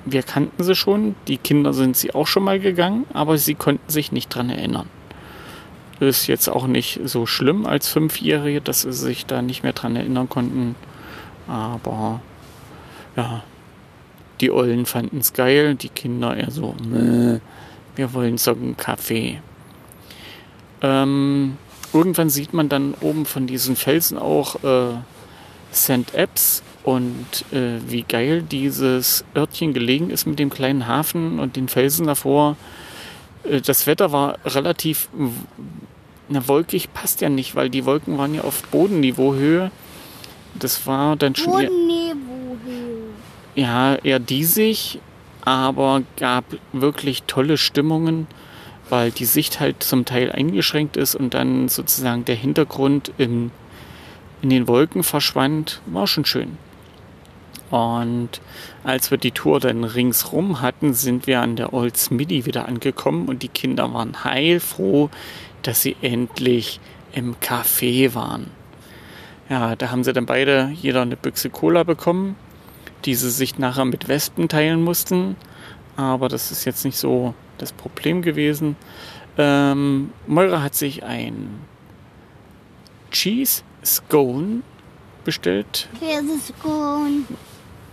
wir 0.05 0.23
kannten 0.23 0.63
sie 0.63 0.75
schon. 0.75 1.17
Die 1.27 1.39
Kinder 1.39 1.73
sind 1.73 1.97
sie 1.97 2.15
auch 2.15 2.27
schon 2.27 2.45
mal 2.45 2.61
gegangen, 2.61 3.07
aber 3.13 3.39
sie 3.39 3.55
konnten 3.55 3.91
sich 3.91 4.13
nicht 4.13 4.29
dran 4.29 4.51
erinnern. 4.51 4.89
Ist 5.99 6.27
jetzt 6.27 6.49
auch 6.49 6.67
nicht 6.67 7.01
so 7.05 7.27
schlimm 7.27 7.67
als 7.67 7.89
Fünfjährige, 7.89 8.61
dass 8.61 8.83
sie 8.83 8.93
sich 8.93 9.27
da 9.27 9.41
nicht 9.43 9.63
mehr 9.63 9.73
dran 9.73 9.97
erinnern 9.97 10.29
konnten. 10.29 10.77
Aber 11.49 12.21
ja, 13.17 13.43
die 14.41 14.51
Ollen 14.51 14.85
fanden 14.85 15.19
es 15.19 15.33
geil, 15.33 15.75
die 15.75 15.89
Kinder 15.89 16.37
eher 16.37 16.51
so, 16.51 16.75
wir 17.97 18.13
wollen 18.13 18.37
so 18.37 18.53
einen 18.53 18.77
Kaffee. 18.77 19.41
Ähm, 20.83 21.57
irgendwann 21.93 22.31
sieht 22.31 22.53
man 22.53 22.69
dann 22.69 22.95
oben 23.01 23.27
von 23.27 23.47
diesen 23.47 23.77
Felsen 23.77 24.19
auch 24.19 24.63
äh, 24.65 24.95
St. 25.73 26.15
Epps 26.15 26.63
und 26.85 27.27
äh, 27.53 27.79
wie 27.89 28.03
geil 28.03 28.43
dieses 28.43 29.25
Örtchen 29.35 29.75
gelegen 29.75 30.11
ist 30.11 30.27
mit 30.27 30.39
dem 30.39 30.51
kleinen 30.51 30.87
Hafen 30.87 31.39
und 31.39 31.57
den 31.57 31.69
Felsen 31.69 32.07
davor. 32.07 32.57
Äh, 33.45 33.61
das 33.61 33.87
Wetter 33.87 34.13
war 34.13 34.39
relativ 34.45 35.09
na, 36.29 36.47
wolkig, 36.49 36.93
passt 36.93 37.21
ja 37.21 37.29
nicht, 37.29 37.55
weil 37.55 37.71
die 37.71 37.85
Wolken 37.85 38.19
waren 38.19 38.35
ja 38.35 38.43
auf 38.43 38.63
Bodenniveauhöhe. 38.65 39.71
Das 40.59 40.87
war 40.87 41.17
dann 41.17 41.35
schon 41.35 41.53
Bodenniveauhöhe. 41.53 43.11
ja, 43.55 43.95
eher 43.97 44.19
diesig, 44.19 45.01
aber 45.45 46.03
gab 46.17 46.45
wirklich 46.73 47.23
tolle 47.25 47.57
Stimmungen, 47.57 48.27
weil 48.89 49.11
die 49.11 49.25
Sicht 49.25 49.61
halt 49.61 49.83
zum 49.83 50.05
Teil 50.05 50.31
eingeschränkt 50.33 50.97
ist 50.97 51.15
und 51.15 51.35
dann 51.35 51.69
sozusagen 51.69 52.25
der 52.25 52.37
Hintergrund 52.37 53.13
im, 53.19 53.51
in 54.43 54.51
den 54.51 54.69
Wolken 54.69 55.03
verschwand. 55.03 55.81
War 55.87 56.07
schon 56.07 56.25
schön. 56.25 56.59
Und 57.71 58.41
als 58.85 59.11
wir 59.11 59.19
die 59.19 59.33
Tour 59.33 59.59
dann 59.59 59.83
ringsrum 59.83 60.61
hatten, 60.61 60.95
sind 60.95 61.27
wir 61.27 61.41
an 61.41 61.57
der 61.57 61.73
Old 61.73 61.97
Smitty 61.97 62.47
wieder 62.47 62.69
angekommen 62.69 63.29
und 63.29 63.43
die 63.43 63.49
Kinder 63.49 63.93
waren 63.93 64.23
heilfroh, 64.23 65.11
dass 65.63 65.83
sie 65.83 65.97
endlich 66.01 66.79
im 67.13 67.35
Café 67.37 68.15
waren. 68.15 68.51
Ja, 69.49 69.75
da 69.75 69.91
haben 69.91 70.05
sie 70.05 70.13
dann 70.13 70.27
beide 70.27 70.71
jeder 70.75 71.03
eine 71.03 71.17
Büchse 71.17 71.51
Cola 71.51 71.83
bekommen, 71.83 72.37
die 73.05 73.15
sie 73.15 73.31
sich 73.31 73.59
nachher 73.59 73.85
mit 73.85 74.09
Wespen 74.09 74.49
teilen 74.49 74.83
mussten. 74.83 75.37
Aber 75.97 76.29
das 76.29 76.53
ist 76.53 76.65
jetzt 76.65 76.85
nicht 76.85 76.99
so 76.99 77.35
das 77.59 77.73
Problem 77.73 78.23
gewesen. 78.23 78.77
Ähm, 79.39 80.13
Moira 80.27 80.63
hat 80.63 80.75
sich 80.75 81.03
ein 81.05 81.61
Cheese 83.11 83.63
Scone 83.85 84.63
bestellt. 85.25 85.89
Käsescone. 86.01 87.23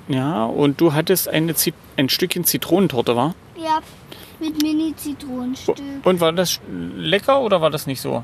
Ja, 0.07 0.45
und 0.45 0.81
du 0.81 0.93
hattest 0.93 1.27
eine 1.29 1.55
Zit 1.55 1.75
ein 1.95 2.09
Stückchen 2.09 2.43
Zitronentorte, 2.43 3.15
war? 3.15 3.35
Ja, 3.55 3.79
mit 4.39 4.61
Mini-Zitronenstück. 4.61 5.75
Und 6.03 6.19
war 6.19 6.33
das 6.33 6.59
lecker 6.97 7.39
oder 7.41 7.61
war 7.61 7.69
das 7.69 7.87
nicht 7.87 8.01
so? 8.01 8.23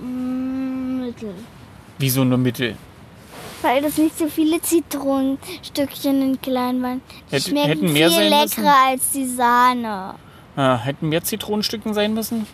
Mm, 0.00 1.02
Mittel. 1.02 1.34
Wieso 1.98 2.24
nur 2.24 2.38
Mittel? 2.38 2.76
Weil 3.62 3.80
das 3.82 3.96
nicht 3.98 4.18
so 4.18 4.26
viele 4.28 4.60
Zitronenstückchen 4.60 6.20
in 6.22 6.40
klein 6.40 6.82
waren. 6.82 7.00
Die 7.30 7.36
Hätte- 7.36 7.50
schmecken 7.50 7.68
hätten 7.68 7.92
mehr 7.92 8.08
viel 8.10 8.30
sein 8.30 8.40
müssen? 8.40 8.62
leckerer 8.62 8.76
als 8.88 9.10
die 9.12 9.26
Sahne. 9.26 10.14
Äh, 10.56 10.76
hätten 10.76 11.08
mehr 11.08 11.24
Zitronenstücken 11.24 11.94
sein 11.94 12.14
müssen? 12.14 12.46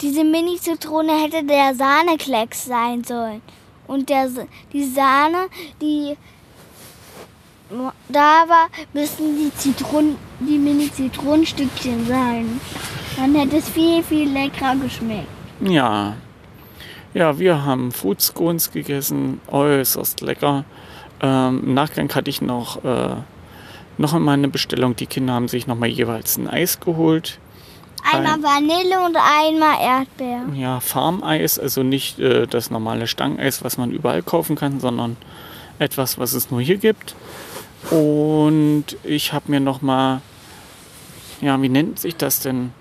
Diese 0.00 0.24
Mini-Zitrone 0.24 1.12
hätte 1.22 1.44
der 1.44 1.74
Sahneklecks 1.74 2.66
sein 2.66 3.02
sollen. 3.04 3.40
Und 3.86 4.08
der, 4.08 4.28
die 4.72 4.84
Sahne, 4.84 5.46
die 5.80 6.16
da 8.08 8.44
war, 8.48 8.68
müssen 8.92 9.36
die 9.36 9.54
Zitronen, 9.56 10.16
die 10.40 10.58
Mini-Zitronenstückchen 10.58 12.06
sein. 12.06 12.60
Dann 13.16 13.34
hätte 13.34 13.56
es 13.56 13.68
viel, 13.68 14.02
viel 14.02 14.30
leckerer 14.30 14.76
geschmeckt. 14.76 15.28
Ja. 15.60 16.14
Ja, 17.14 17.38
wir 17.38 17.64
haben 17.64 17.92
Food 17.92 18.20
Scones 18.20 18.70
gegessen, 18.70 19.40
äußerst 19.48 20.20
lecker. 20.20 20.64
Ähm, 21.20 21.62
Im 21.64 21.74
Nachgang 21.74 22.14
hatte 22.14 22.28
ich 22.28 22.42
noch, 22.42 22.84
äh, 22.84 23.16
noch 23.98 24.14
einmal 24.14 24.34
eine 24.34 24.48
Bestellung. 24.48 24.96
Die 24.96 25.06
Kinder 25.06 25.34
haben 25.34 25.48
sich 25.48 25.66
nochmal 25.66 25.88
jeweils 25.88 26.36
ein 26.36 26.48
Eis 26.48 26.80
geholt. 26.80 27.38
Einmal 28.12 28.42
Vanille 28.42 29.04
und 29.04 29.16
einmal 29.16 29.80
Erdbeer. 29.80 30.42
Ja, 30.54 30.80
Farmeis, 30.80 31.58
also 31.58 31.82
nicht 31.82 32.18
äh, 32.20 32.46
das 32.46 32.70
normale 32.70 33.06
Stangeis, 33.06 33.64
was 33.64 33.78
man 33.78 33.90
überall 33.90 34.22
kaufen 34.22 34.54
kann, 34.54 34.78
sondern 34.78 35.16
etwas, 35.78 36.18
was 36.18 36.32
es 36.32 36.50
nur 36.50 36.60
hier 36.60 36.76
gibt. 36.76 37.16
Und 37.90 38.84
ich 39.02 39.32
habe 39.32 39.50
mir 39.50 39.60
noch 39.60 39.82
mal, 39.82 40.20
ja, 41.40 41.60
wie 41.60 41.68
nennt 41.68 41.98
sich 41.98 42.16
das 42.16 42.40
denn? 42.40 42.72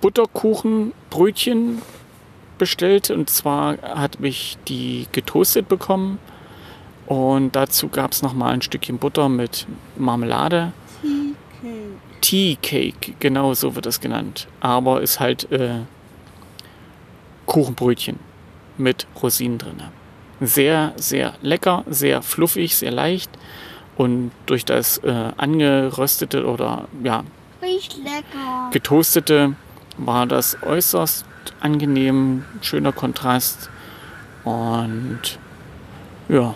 Butterkuchenbrötchen 0.00 1.80
bestellt. 2.58 3.10
Und 3.10 3.30
zwar 3.30 3.78
hat 3.82 4.20
mich 4.20 4.58
die 4.68 5.06
getoastet 5.12 5.68
bekommen. 5.68 6.18
Und 7.06 7.56
dazu 7.56 7.88
gab 7.88 8.12
es 8.12 8.22
noch 8.22 8.32
mal 8.32 8.52
ein 8.52 8.62
Stückchen 8.62 8.98
Butter 8.98 9.28
mit 9.28 9.66
Marmelade. 9.96 10.72
Tea 12.20 12.56
Cake, 12.62 13.14
genau 13.18 13.54
so 13.54 13.74
wird 13.74 13.86
das 13.86 14.00
genannt. 14.00 14.46
Aber 14.60 15.02
ist 15.02 15.20
halt 15.20 15.50
äh, 15.52 15.80
Kuchenbrötchen 17.46 18.18
mit 18.78 19.06
Rosinen 19.20 19.58
drin. 19.58 19.82
Sehr, 20.40 20.92
sehr 20.96 21.34
lecker, 21.42 21.84
sehr 21.88 22.22
fluffig, 22.22 22.76
sehr 22.76 22.90
leicht. 22.90 23.30
Und 23.96 24.30
durch 24.46 24.64
das 24.64 24.98
äh, 24.98 25.32
angeröstete 25.36 26.46
oder 26.46 26.88
ja, 27.02 27.24
getoastete 28.70 29.54
war 29.98 30.26
das 30.26 30.56
äußerst 30.62 31.26
angenehm, 31.60 32.44
schöner 32.60 32.92
Kontrast. 32.92 33.68
Und 34.44 35.38
ja, 36.28 36.54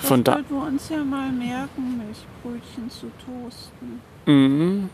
von 0.00 0.24
da. 0.24 0.36
Das 0.36 0.48
sollten 0.48 0.54
wir 0.54 0.66
uns 0.68 0.88
ja 0.88 1.04
mal 1.04 1.30
merken, 1.30 1.98
Milchbrötchen 1.98 2.90
zu 2.90 3.10
toasten. 3.24 4.00
Mhm. 4.26 4.90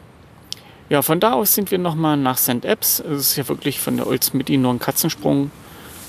Ja, 0.89 1.03
von 1.03 1.19
da 1.19 1.33
aus 1.33 1.55
sind 1.55 1.71
wir 1.71 1.79
nochmal 1.79 2.17
nach 2.17 2.37
St. 2.37 2.65
Epps. 2.65 3.01
Es 3.01 3.31
ist 3.31 3.37
ja 3.37 3.49
wirklich 3.49 3.81
von 3.81 3.97
der 3.97 4.07
Old 4.07 4.23
Smitty 4.23 4.57
nur 4.59 4.73
ein 4.73 4.79
Katzensprung. 4.79 5.51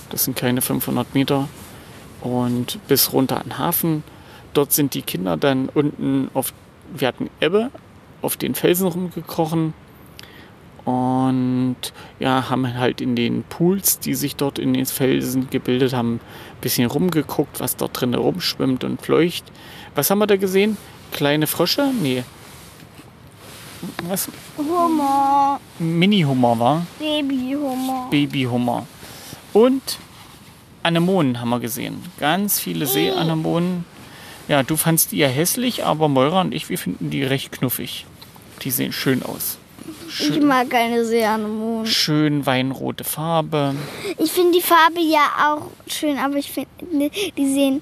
Das 0.09 0.25
sind 0.25 0.35
keine 0.35 0.61
500 0.61 1.13
Meter. 1.15 1.47
Und 2.21 2.79
bis 2.87 3.13
runter 3.13 3.37
an 3.37 3.43
den 3.43 3.57
Hafen. 3.57 4.03
Dort 4.53 4.73
sind 4.73 4.93
die 4.93 5.01
Kinder 5.01 5.37
dann 5.37 5.69
unten 5.69 6.29
auf, 6.33 6.53
wir 6.93 7.07
hatten 7.07 7.29
Ebbe, 7.39 7.71
auf 8.21 8.37
den 8.37 8.55
Felsen 8.55 8.87
rumgekrochen. 8.87 9.73
Und 10.85 11.77
ja, 12.19 12.49
haben 12.49 12.77
halt 12.77 13.01
in 13.01 13.15
den 13.15 13.43
Pools, 13.43 13.99
die 13.99 14.13
sich 14.13 14.35
dort 14.35 14.59
in 14.59 14.73
den 14.73 14.85
Felsen 14.85 15.49
gebildet 15.49 15.93
haben, 15.93 16.15
ein 16.15 16.61
bisschen 16.61 16.89
rumgeguckt, 16.89 17.59
was 17.59 17.75
dort 17.75 17.99
drin 17.99 18.13
rumschwimmt 18.13 18.83
und 18.83 19.01
fleucht. 19.01 19.45
Was 19.95 20.11
haben 20.11 20.19
wir 20.19 20.27
da 20.27 20.37
gesehen? 20.37 20.77
Kleine 21.11 21.47
Frösche? 21.47 21.91
Nee. 22.01 22.23
Was? 24.07 24.29
Hummer. 24.57 25.59
Mini-Hummer 25.79 26.59
war? 26.59 26.85
Babyhummer. 26.99 28.07
Babyhummer. 28.11 28.85
Und 29.53 29.99
Anemonen 30.83 31.39
haben 31.39 31.49
wir 31.49 31.59
gesehen. 31.59 32.03
Ganz 32.19 32.59
viele 32.59 32.85
Seeanemonen. 32.85 33.85
Ja, 34.47 34.61
du 34.61 34.75
fandst 34.77 35.11
die 35.11 35.17
ja 35.17 35.27
hässlich, 35.27 35.83
aber 35.83 36.07
Moira 36.07 36.41
und 36.41 36.53
ich, 36.53 36.69
wir 36.69 36.77
finden 36.77 37.09
die 37.09 37.23
recht 37.23 37.51
knuffig. 37.51 38.05
Die 38.61 38.69
sehen 38.69 38.91
schön 38.91 39.23
aus. 39.23 39.57
Ich 40.19 40.39
mag 40.41 40.69
keine 40.69 41.05
Seeanemonen. 41.05 41.85
schön 41.85 42.45
weinrote 42.45 43.03
Farbe. 43.03 43.75
Ich 44.17 44.31
finde 44.31 44.53
die 44.57 44.61
Farbe 44.61 44.99
ja 45.01 45.25
auch 45.47 45.67
schön, 45.91 46.17
aber 46.17 46.35
ich 46.37 46.51
finde, 46.51 47.09
die 47.37 47.53
sehen 47.53 47.81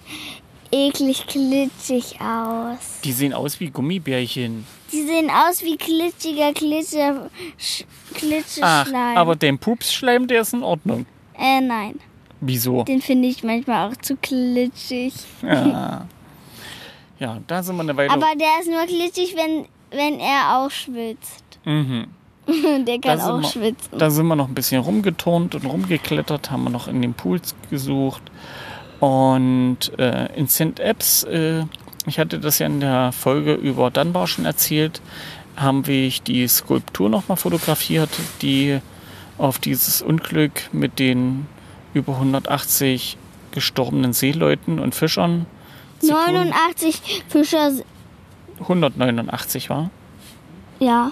eklig 0.72 1.26
glitschig 1.28 2.20
aus. 2.20 3.00
Die 3.04 3.12
sehen 3.12 3.34
aus 3.34 3.60
wie 3.60 3.70
Gummibärchen. 3.70 4.66
Die 4.92 5.02
sehen 5.04 5.30
aus 5.30 5.62
wie 5.64 5.78
glitschiger 5.78 6.54
Glitscher, 6.54 7.30
Sch- 7.60 7.86
Ach, 8.12 8.20
Glitschschleim. 8.20 9.18
aber 9.18 9.36
den 9.36 9.58
Pupsschleim, 9.58 10.28
der 10.28 10.42
ist 10.42 10.54
in 10.54 10.64
Ordnung. 10.64 11.06
Äh, 11.38 11.62
nein. 11.62 12.00
Wieso? 12.42 12.84
Den 12.84 13.02
finde 13.02 13.28
ich 13.30 13.44
manchmal 13.44 13.90
auch 13.92 13.98
zu 13.98 14.16
glitschig. 14.18 15.14
Ja. 15.42 16.08
Ja, 17.20 17.38
da 17.48 17.64
sind 17.64 17.76
wir 17.78 17.84
eine 17.84 17.96
Weile. 17.96 18.10
Aber 18.10 18.26
der 18.36 18.60
ist 18.60 18.68
nur 18.70 18.86
glitschig, 18.86 19.36
wenn, 19.38 19.66
wenn 19.92 20.20
er 20.20 20.58
auch 20.58 20.70
schwitzt. 20.72 21.43
Mhm. 21.66 22.08
der 22.86 23.00
kann 23.00 23.18
Da 23.18 23.18
sind 23.18 23.32
auch 23.32 23.42
wir- 23.42 23.50
schwitzen. 23.50 23.98
Da 23.98 24.10
sind 24.10 24.28
wir 24.28 24.36
noch 24.36 24.48
ein 24.48 24.54
bisschen 24.54 24.82
rumgeturnt 24.82 25.56
und 25.56 25.66
rumgeklettert, 25.66 26.52
haben 26.52 26.64
wir 26.64 26.70
noch 26.70 26.88
in 26.88 27.02
den 27.02 27.14
Pools 27.14 27.56
gesucht. 27.70 28.22
Und 29.00 29.78
äh, 29.98 30.34
in 30.36 30.48
St. 30.48 30.80
Epps, 30.80 31.24
äh, 31.24 31.64
ich 32.06 32.20
hatte 32.20 32.40
das 32.40 32.60
ja 32.60 32.68
in 32.68 32.80
der 32.80 33.12
Folge 33.12 33.54
über 33.54 33.92
Dunbar 33.92 34.28
schon 34.28 34.46
erzählt, 34.46 35.02
haben 35.56 35.86
wir 35.88 36.10
die 36.26 36.48
Skulptur 36.48 37.10
nochmal 37.10 37.38
fotografiert, 37.38 38.10
die 38.42 38.80
auf 39.38 39.60
dieses 39.60 40.02
Unglück 40.02 40.70
mit 40.74 41.00
den 41.00 41.48
über 41.94 42.14
180 42.14 43.18
gestorbenen 43.52 44.14
Seeleuten 44.14 44.80
und 44.80 44.96
Fischern 44.96 45.46
zu 46.00 46.08
tun. 46.08 46.18
89 46.34 47.24
Fischer, 47.28 47.72
189 48.62 49.70
war. 49.70 49.90
ja. 50.80 51.12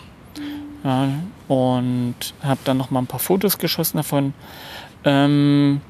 Ja, 0.84 1.10
und 1.48 2.16
habe 2.42 2.60
dann 2.64 2.78
noch 2.78 2.90
mal 2.90 3.00
ein 3.00 3.08
paar 3.08 3.20
Fotos 3.20 3.58
geschossen 3.58 3.98
davon. 3.98 4.34
Ähm, 5.04 5.82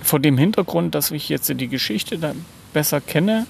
vor 0.00 0.20
dem 0.20 0.38
Hintergrund, 0.38 0.94
dass 0.94 1.10
ich 1.10 1.28
jetzt 1.28 1.48
die 1.48 1.68
Geschichte 1.68 2.18
da 2.18 2.32
besser 2.72 3.00
kenne. 3.00 3.46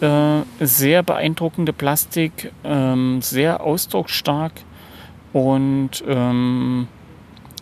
Äh, 0.00 0.42
sehr 0.60 1.02
beeindruckende 1.02 1.72
Plastik, 1.72 2.52
ähm, 2.64 3.22
sehr 3.22 3.62
ausdrucksstark 3.62 4.52
und 5.32 6.04
ähm, 6.06 6.88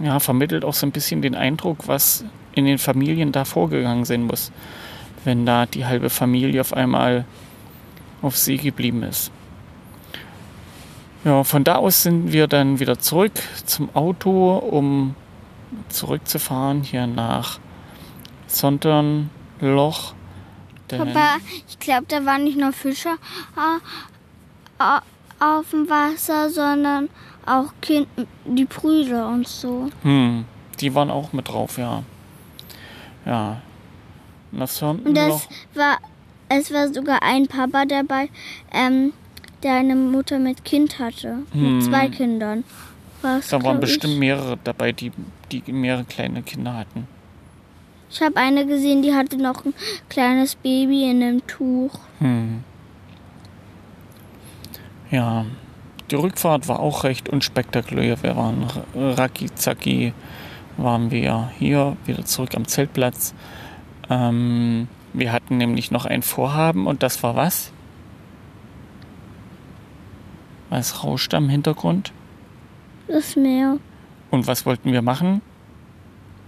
ja, 0.00 0.19
vermittelt 0.19 0.64
auch 0.64 0.75
so 0.75 0.87
ein 0.87 0.90
bisschen 0.93 1.23
den 1.23 1.37
Eindruck, 1.37 1.87
was 1.87 2.25
in 2.52 2.64
den 2.64 2.78
Familien 2.78 3.31
da 3.31 3.45
vorgegangen 3.45 4.04
sein 4.04 4.25
muss, 4.25 4.50
wenn 5.25 5.47
da 5.47 5.66
die 5.66 5.87
halbe 5.87 6.11
Familie 6.11 6.61
auf 6.61 6.73
einmal 6.73 7.25
auf 8.21 8.37
See 8.37 8.57
geblieben 8.57 9.02
ist. 9.04 9.31
Ja, 11.25 11.43
von 11.43 11.64
da 11.64 11.76
aus 11.76 12.02
sind 12.02 12.33
wir 12.33 12.47
dann 12.47 12.81
wieder 12.81 12.99
zurück 12.99 13.33
zum 13.64 13.95
Auto, 13.95 14.57
um 14.59 15.14
zurückzufahren 15.88 16.83
hier 16.83 17.07
nach 17.07 17.59
Sondernloch. 18.47 20.14
Denn- 20.90 20.99
Papa, 20.99 21.37
ich 21.66 21.78
glaube, 21.78 22.04
da 22.09 22.25
waren 22.26 22.45
nicht 22.45 22.59
nur 22.59 22.73
Fischer 22.73 23.16
äh, 23.57 25.00
auf 25.40 25.71
dem 25.71 25.88
Wasser, 25.88 26.50
sondern 26.50 27.09
auch 27.47 27.73
kind, 27.81 28.07
die 28.45 28.64
Brüder 28.66 29.28
und 29.28 29.49
so. 29.49 29.88
Hm, 30.02 30.45
die 30.81 30.95
waren 30.95 31.11
auch 31.11 31.33
mit 31.33 31.49
drauf, 31.49 31.78
ja. 31.78 32.02
Ja. 33.25 33.61
Nach 34.52 34.83
Und 34.83 35.14
das 35.16 35.49
war, 35.75 35.99
es 36.49 36.72
war 36.72 36.92
sogar 36.92 37.22
ein 37.22 37.46
Papa 37.49 37.87
dabei, 37.87 38.29
ähm, 38.72 39.12
der 39.64 39.74
eine 39.74 39.96
Mutter 39.96 40.38
mit 40.38 40.64
Kind 40.64 40.98
hatte. 40.98 41.38
Hm. 41.53 41.77
Mit 41.79 41.85
zwei 41.85 42.09
Kindern. 42.09 42.64
Was, 43.22 43.48
Da 43.48 43.62
waren 43.62 43.81
bestimmt 43.81 44.14
ich. 44.14 44.18
mehrere 44.18 44.59
dabei, 44.62 44.92
die, 44.92 45.11
die 45.50 45.62
mehrere 45.72 46.05
kleine 46.05 46.42
Kinder 46.42 46.74
hatten. 46.77 47.09
Ich 48.11 48.20
habe 48.22 48.37
eine 48.37 48.66
gesehen, 48.66 49.03
die 49.03 49.14
hatte 49.14 49.37
noch 49.38 49.64
ein 49.64 49.74
kleines 50.09 50.55
Baby 50.55 51.11
in 51.11 51.22
einem 51.22 51.46
Tuch. 51.46 51.98
Hm. 52.20 52.62
Ja, 55.11 55.46
die 56.11 56.16
Rückfahrt 56.16 56.68
war 56.68 56.81
auch 56.81 57.05
recht 57.05 57.29
unspektakulär. 57.29 58.22
Wir 58.22 58.37
waren 58.37 58.66
racki 58.94 59.53
zacki, 59.55 60.12
waren 60.77 61.11
wir 61.11 61.50
hier 61.59 61.96
wieder 62.05 62.24
zurück 62.24 62.55
am 62.55 62.68
Zeltplatz. 62.68 63.35
Ähm, 64.11 64.88
wir 65.12 65.33
hatten 65.33 65.57
nämlich 65.57 65.90
noch 65.90 66.05
ein 66.05 66.22
Vorhaben 66.22 66.87
und 66.87 67.03
das 67.03 67.22
war 67.22 67.37
was? 67.37 67.72
Was 70.75 71.05
rauscht 71.05 71.33
am 71.35 71.49
Hintergrund? 71.49 72.11
Das 73.07 73.37
Meer. 73.37 73.79
Und 74.33 74.49
was 74.49 74.67
wollten 74.67 74.91
wir 74.91 75.03
machen? 75.03 75.41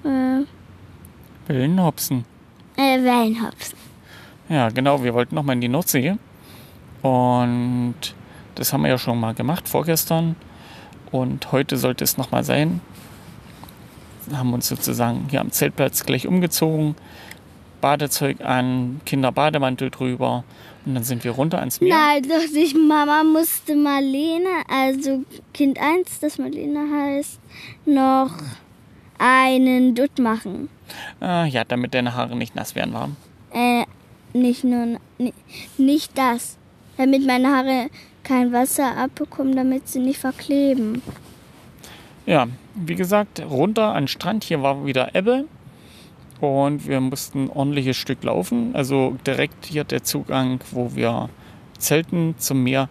Äh, 0.04 0.40
Willenhopsen. 1.46 2.24
äh, 2.76 3.04
Wellenhopsen. 3.04 3.78
Ja, 4.48 4.70
genau, 4.70 5.04
wir 5.04 5.14
wollten 5.14 5.36
nochmal 5.36 5.54
in 5.54 5.60
die 5.60 5.68
Nordsee. 5.68 6.16
Und 7.02 7.94
das 8.56 8.72
haben 8.72 8.82
wir 8.82 8.90
ja 8.90 8.98
schon 8.98 9.20
mal 9.20 9.32
gemacht, 9.32 9.68
vorgestern. 9.68 10.34
Und 11.12 11.52
heute 11.52 11.76
sollte 11.76 12.02
es 12.02 12.16
nochmal 12.16 12.42
sein. 12.42 12.80
Haben 14.32 14.52
uns 14.54 14.66
sozusagen 14.66 15.28
hier 15.30 15.40
am 15.40 15.52
Zeltplatz 15.52 16.04
gleich 16.04 16.26
umgezogen. 16.26 16.96
Badezeug 17.80 18.40
an, 18.40 19.00
Kinderbademantel 19.06 19.90
drüber. 19.90 20.42
Und 20.86 20.94
dann 20.94 21.02
sind 21.04 21.24
wir 21.24 21.32
runter 21.32 21.58
ans 21.58 21.80
Meer. 21.80 21.94
Nein, 21.96 22.22
doch 22.22 22.52
nicht. 22.52 22.76
Mama 22.76 23.24
musste 23.24 23.74
Marlene, 23.74 24.48
also 24.68 25.24
Kind 25.52 25.78
1, 25.80 26.20
das 26.20 26.38
Marlene 26.38 26.86
heißt, 26.90 27.40
noch 27.86 28.30
einen 29.18 29.94
Dutt 29.96 30.18
machen. 30.20 30.68
Ah, 31.20 31.44
ja, 31.46 31.64
damit 31.64 31.92
deine 31.94 32.14
Haare 32.14 32.36
nicht 32.36 32.54
nass 32.54 32.74
werden 32.76 32.94
warm. 32.94 33.16
Äh, 33.52 33.84
nicht 34.32 34.62
nur, 34.62 34.98
ni- 35.18 35.34
nicht 35.76 36.16
das. 36.16 36.56
Damit 36.96 37.26
meine 37.26 37.48
Haare 37.48 37.88
kein 38.22 38.52
Wasser 38.52 38.96
abbekommen, 38.96 39.56
damit 39.56 39.88
sie 39.88 39.98
nicht 39.98 40.18
verkleben. 40.20 41.02
Ja, 42.26 42.46
wie 42.74 42.94
gesagt, 42.94 43.40
runter 43.40 43.88
an 43.94 44.02
den 44.04 44.08
Strand. 44.08 44.44
Hier 44.44 44.62
war 44.62 44.84
wieder 44.86 45.14
Ebbe. 45.14 45.46
Und 46.40 46.86
wir 46.86 47.00
mussten 47.00 47.44
ein 47.44 47.50
ordentliches 47.50 47.96
Stück 47.96 48.22
laufen. 48.22 48.74
Also 48.74 49.16
direkt 49.26 49.66
hier 49.66 49.84
der 49.84 50.02
Zugang, 50.02 50.60
wo 50.70 50.94
wir 50.94 51.30
zelten 51.78 52.34
zum 52.38 52.62
Meer, 52.62 52.88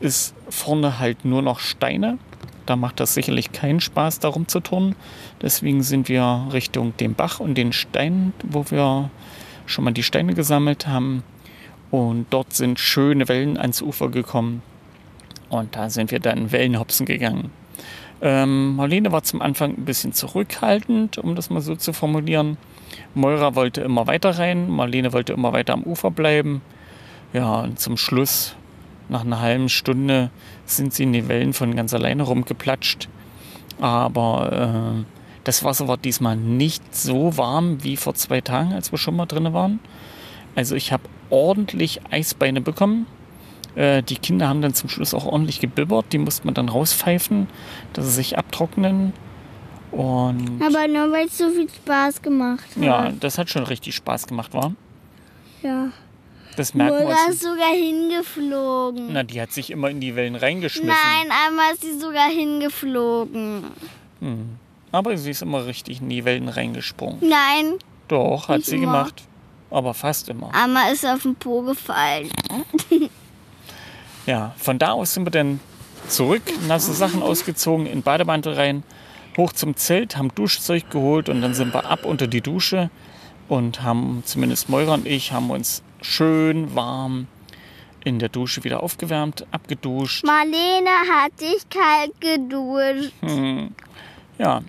ist 0.00 0.34
vorne 0.48 0.98
halt 0.98 1.24
nur 1.24 1.42
noch 1.42 1.58
Steine. 1.60 2.18
Da 2.66 2.76
macht 2.76 3.00
das 3.00 3.14
sicherlich 3.14 3.52
keinen 3.52 3.80
Spaß, 3.80 4.20
darum 4.20 4.46
zu 4.46 4.60
turnen. 4.60 4.94
Deswegen 5.42 5.82
sind 5.82 6.08
wir 6.08 6.48
Richtung 6.52 6.96
dem 6.98 7.14
Bach 7.14 7.40
und 7.40 7.56
den 7.56 7.72
Steinen, 7.72 8.32
wo 8.44 8.70
wir 8.70 9.10
schon 9.66 9.84
mal 9.84 9.92
die 9.92 10.02
Steine 10.02 10.34
gesammelt 10.34 10.86
haben. 10.86 11.22
Und 11.90 12.26
dort 12.30 12.52
sind 12.52 12.78
schöne 12.78 13.28
Wellen 13.28 13.56
ans 13.56 13.82
Ufer 13.82 14.08
gekommen. 14.08 14.62
Und 15.48 15.74
da 15.74 15.90
sind 15.90 16.12
wir 16.12 16.20
dann 16.20 16.52
Wellenhopsen 16.52 17.06
gegangen. 17.06 17.50
Ähm, 18.22 18.76
Marlene 18.76 19.12
war 19.12 19.22
zum 19.22 19.40
Anfang 19.40 19.76
ein 19.76 19.84
bisschen 19.84 20.12
zurückhaltend, 20.12 21.18
um 21.18 21.34
das 21.34 21.50
mal 21.50 21.60
so 21.60 21.74
zu 21.76 21.92
formulieren. 21.92 22.58
Moira 23.14 23.54
wollte 23.54 23.80
immer 23.80 24.06
weiter 24.06 24.38
rein, 24.38 24.68
Marlene 24.68 25.12
wollte 25.12 25.32
immer 25.32 25.52
weiter 25.52 25.72
am 25.72 25.84
Ufer 25.84 26.10
bleiben. 26.10 26.60
Ja, 27.32 27.60
und 27.60 27.78
zum 27.78 27.96
Schluss, 27.96 28.56
nach 29.08 29.24
einer 29.24 29.40
halben 29.40 29.68
Stunde, 29.68 30.30
sind 30.66 30.92
sie 30.92 31.04
in 31.04 31.12
die 31.12 31.28
Wellen 31.28 31.52
von 31.52 31.74
ganz 31.76 31.94
alleine 31.94 32.24
rumgeplatscht. 32.24 33.08
Aber 33.80 35.02
äh, 35.02 35.04
das 35.44 35.64
Wasser 35.64 35.88
war 35.88 35.96
diesmal 35.96 36.36
nicht 36.36 36.94
so 36.94 37.36
warm 37.36 37.82
wie 37.82 37.96
vor 37.96 38.14
zwei 38.14 38.40
Tagen, 38.40 38.72
als 38.72 38.92
wir 38.92 38.98
schon 38.98 39.16
mal 39.16 39.26
drin 39.26 39.52
waren. 39.52 39.80
Also 40.54 40.74
ich 40.74 40.92
habe 40.92 41.04
ordentlich 41.30 42.00
Eisbeine 42.10 42.60
bekommen. 42.60 43.06
Äh, 43.76 44.02
die 44.02 44.16
Kinder 44.16 44.48
haben 44.48 44.62
dann 44.62 44.74
zum 44.74 44.88
Schluss 44.88 45.14
auch 45.14 45.26
ordentlich 45.26 45.60
gebibbert. 45.60 46.06
Die 46.12 46.18
musste 46.18 46.44
man 46.44 46.54
dann 46.54 46.68
rauspfeifen, 46.68 47.48
dass 47.92 48.04
sie 48.06 48.10
sich 48.12 48.38
abtrocknen. 48.38 49.12
Und 49.92 50.60
Aber 50.64 50.86
nur 50.86 51.10
weil 51.12 51.26
es 51.26 51.36
so 51.38 51.50
viel 51.50 51.68
Spaß 51.68 52.22
gemacht 52.22 52.64
hat. 52.76 52.82
ja, 52.82 53.10
das 53.18 53.38
hat 53.38 53.50
schon 53.50 53.64
richtig 53.64 53.94
Spaß 53.96 54.26
gemacht, 54.26 54.54
war. 54.54 54.72
ja. 55.62 55.88
Das 56.56 56.74
wir 56.74 56.84
Moira 56.84 57.14
uns. 57.26 57.34
ist 57.36 57.42
sogar 57.42 57.72
hingeflogen. 57.72 59.12
Na, 59.12 59.22
die 59.22 59.40
hat 59.40 59.52
sich 59.52 59.70
immer 59.70 59.88
in 59.88 60.00
die 60.00 60.16
Wellen 60.16 60.34
reingeschmissen. 60.34 60.88
Nein, 60.88 61.30
einmal 61.46 61.72
ist 61.74 61.82
sie 61.82 61.98
sogar 61.98 62.28
hingeflogen. 62.28 63.64
Aber 64.92 65.16
sie 65.16 65.30
ist 65.30 65.42
immer 65.42 65.64
richtig 65.66 66.00
in 66.02 66.08
die 66.08 66.24
Wellen 66.24 66.48
reingesprungen. 66.48 67.18
Nein, 67.20 67.74
Doch, 68.08 68.48
hat 68.48 68.64
sie 68.64 68.76
immer. 68.76 68.86
gemacht. 69.04 69.22
Aber 69.70 69.94
fast 69.94 70.28
immer. 70.28 70.50
einmal 70.52 70.92
ist 70.92 71.02
sie 71.02 71.12
auf 71.14 71.22
den 71.22 71.36
Po 71.36 71.62
gefallen. 71.62 72.28
Ja, 74.30 74.54
von 74.58 74.78
da 74.78 74.92
aus 74.92 75.14
sind 75.14 75.26
wir 75.26 75.32
dann 75.32 75.58
zurück, 76.06 76.42
nasse 76.68 76.92
Sachen 76.92 77.20
ausgezogen, 77.20 77.86
in 77.86 78.02
Bademantel 78.02 78.54
rein, 78.54 78.84
hoch 79.36 79.52
zum 79.52 79.74
Zelt, 79.74 80.16
haben 80.16 80.32
Duschzeug 80.32 80.88
geholt 80.88 81.28
und 81.28 81.42
dann 81.42 81.52
sind 81.52 81.74
wir 81.74 81.86
ab 81.86 82.04
unter 82.04 82.28
die 82.28 82.40
Dusche 82.40 82.90
und 83.48 83.82
haben, 83.82 84.22
zumindest 84.24 84.68
Moira 84.68 84.94
und 84.94 85.04
ich, 85.04 85.32
haben 85.32 85.50
uns 85.50 85.82
schön 86.00 86.76
warm 86.76 87.26
in 88.04 88.20
der 88.20 88.28
Dusche 88.28 88.62
wieder 88.62 88.84
aufgewärmt, 88.84 89.46
abgeduscht. 89.50 90.24
Marlene 90.24 90.90
hat 91.12 91.36
sich 91.36 91.68
kalt 91.68 92.12
geduscht. 92.20 93.12
Hm. 93.22 93.74
Ja. 94.38 94.62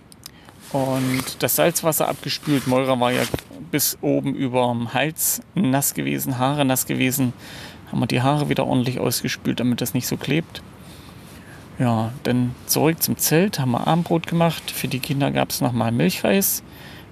Und 0.73 1.23
das 1.37 1.55
Salzwasser 1.55 2.07
abgespült. 2.07 2.65
Moira 2.65 2.99
war 2.99 3.11
ja 3.11 3.21
bis 3.69 3.95
oben 4.01 4.33
über 4.33 4.69
dem 4.73 4.91
Hals 4.91 5.43
nass 5.53 5.93
gewesen, 5.93 6.39
Haare 6.39 6.65
nass 6.65 6.87
gewesen. 6.87 7.33
Haben 7.91 7.99
wir 7.99 8.07
die 8.07 8.21
Haare 8.21 8.49
wieder 8.49 8.65
ordentlich 8.65 8.99
ausgespült, 8.99 9.59
damit 9.59 9.81
das 9.81 9.93
nicht 9.93 10.07
so 10.07 10.15
klebt. 10.17 10.61
Ja, 11.77 12.11
dann 12.23 12.55
zurück 12.67 13.01
zum 13.01 13.17
Zelt, 13.17 13.59
haben 13.59 13.71
wir 13.71 13.87
Abendbrot 13.87 14.27
gemacht. 14.27 14.71
Für 14.71 14.87
die 14.87 14.99
Kinder 14.99 15.31
gab 15.31 15.49
es 15.49 15.61
nochmal 15.61 15.91
Milchreis. 15.91 16.63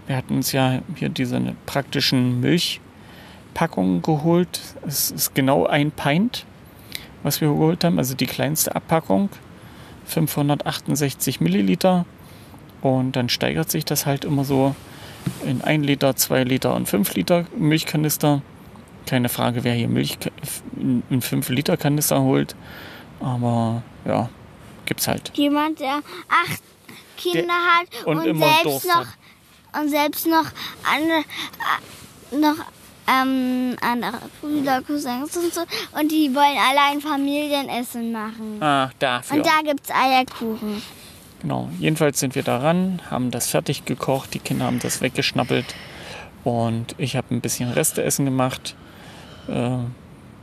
Wir 0.08 0.15
hatten 0.15 0.36
uns 0.36 0.52
ja 0.52 0.82
hier 0.96 1.10
diese 1.10 1.42
praktischen 1.65 2.39
Milchpackungen 2.39 4.02
geholt. 4.02 4.62
Es 4.88 5.12
ist 5.12 5.36
genau 5.36 5.65
ein 5.65 5.92
Pint, 5.92 6.46
was 7.24 7.42
wir 7.42 7.50
geholt 7.50 7.84
haben, 7.84 7.98
also 7.98 8.15
die 8.15 8.26
kleinste 8.26 8.76
Abpackung. 8.76 9.30
568 10.06 11.42
Milliliter. 11.42 12.06
Und 12.82 13.15
dann 13.15 13.28
steigert 13.30 13.70
sich 13.70 13.86
das 13.86 14.06
halt 14.06 14.24
immer 14.24 14.46
so 14.46 14.76
in 15.46 15.62
1 15.62 15.86
Liter, 15.86 16.15
2 16.15 16.44
Liter 16.44 16.76
und 16.76 16.88
5 16.88 17.15
Liter 17.15 17.46
Milchkanister. 17.58 18.42
Keine 19.10 19.28
Frage, 19.30 19.63
wer 19.63 19.74
hier 19.74 19.88
Milch 19.88 20.19
in 20.78 21.22
5 21.22 21.50
Liter 21.50 21.78
Kanister 21.78 22.22
holt. 22.22 22.56
Aber 23.19 23.82
ja, 24.06 24.30
gibt's 24.86 25.08
halt. 25.08 25.32
Jemand, 25.36 25.80
der 25.80 25.95
acht 26.30 26.62
Kinder 27.17 27.41
Der- 27.48 28.02
hat 28.02 28.06
und 28.06 28.17
und, 28.19 28.38
selbst 28.39 28.86
noch 28.88 28.95
hat. 29.08 29.82
und 29.82 29.89
selbst 29.89 30.28
noch 30.28 30.45
andere, 30.93 31.24
noch 32.39 32.63
ähm, 33.08 33.76
andere 33.82 34.19
Brüder, 34.41 34.84
Cousins 34.84 35.36
und 35.38 35.52
so. 35.52 35.62
Und 36.00 36.12
die 36.12 36.34
wollen 36.36 36.58
alle 36.69 36.82
ein 36.91 37.02
Familienessen 37.02 38.12
machen. 38.12 38.62
Ah, 38.62 38.91
dafür. 39.00 39.38
Und 39.38 39.45
da 39.48 39.62
gibt's 39.65 39.89
Eierkuchen. 39.89 40.84
Genau. 41.41 41.69
Jedenfalls 41.80 42.19
sind 42.19 42.36
wir 42.36 42.43
daran, 42.43 43.02
haben 43.10 43.32
das 43.32 43.48
fertig 43.50 43.86
gekocht, 43.86 44.36
die 44.36 44.39
Kinder 44.39 44.65
haben 44.65 44.78
das 44.80 45.02
weggeschnappelt 45.02 45.65
und 46.43 46.93
ich 47.00 47.15
habe 47.15 47.34
ein 47.34 47.41
bisschen 47.41 47.72
Resteessen 47.72 48.26
gemacht. 48.26 48.76
Äh, 49.49 49.77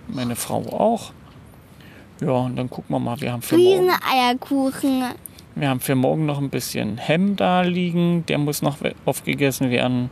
meine 0.09 0.37
Frau 0.37 0.63
auch. 0.73 1.13
Ja, 2.21 2.31
und 2.31 2.57
dann 2.57 2.71
gucken 2.71 2.95
wir 2.95 2.99
mal, 2.99 3.21
wir 3.21 3.33
haben 3.33 3.43
für 3.43 3.59
morgen, 3.59 3.91
Eierkuchen. 4.11 5.05
wir 5.55 5.69
haben 5.69 5.81
für 5.81 5.95
morgen 5.95 6.25
noch 6.25 6.39
ein 6.39 6.49
bisschen 6.49 6.97
Hemm 6.97 7.37
da 7.37 7.61
liegen, 7.63 8.25
der 8.27 8.39
muss 8.39 8.63
noch 8.63 8.79
aufgegessen 9.05 9.71
werden. 9.71 10.11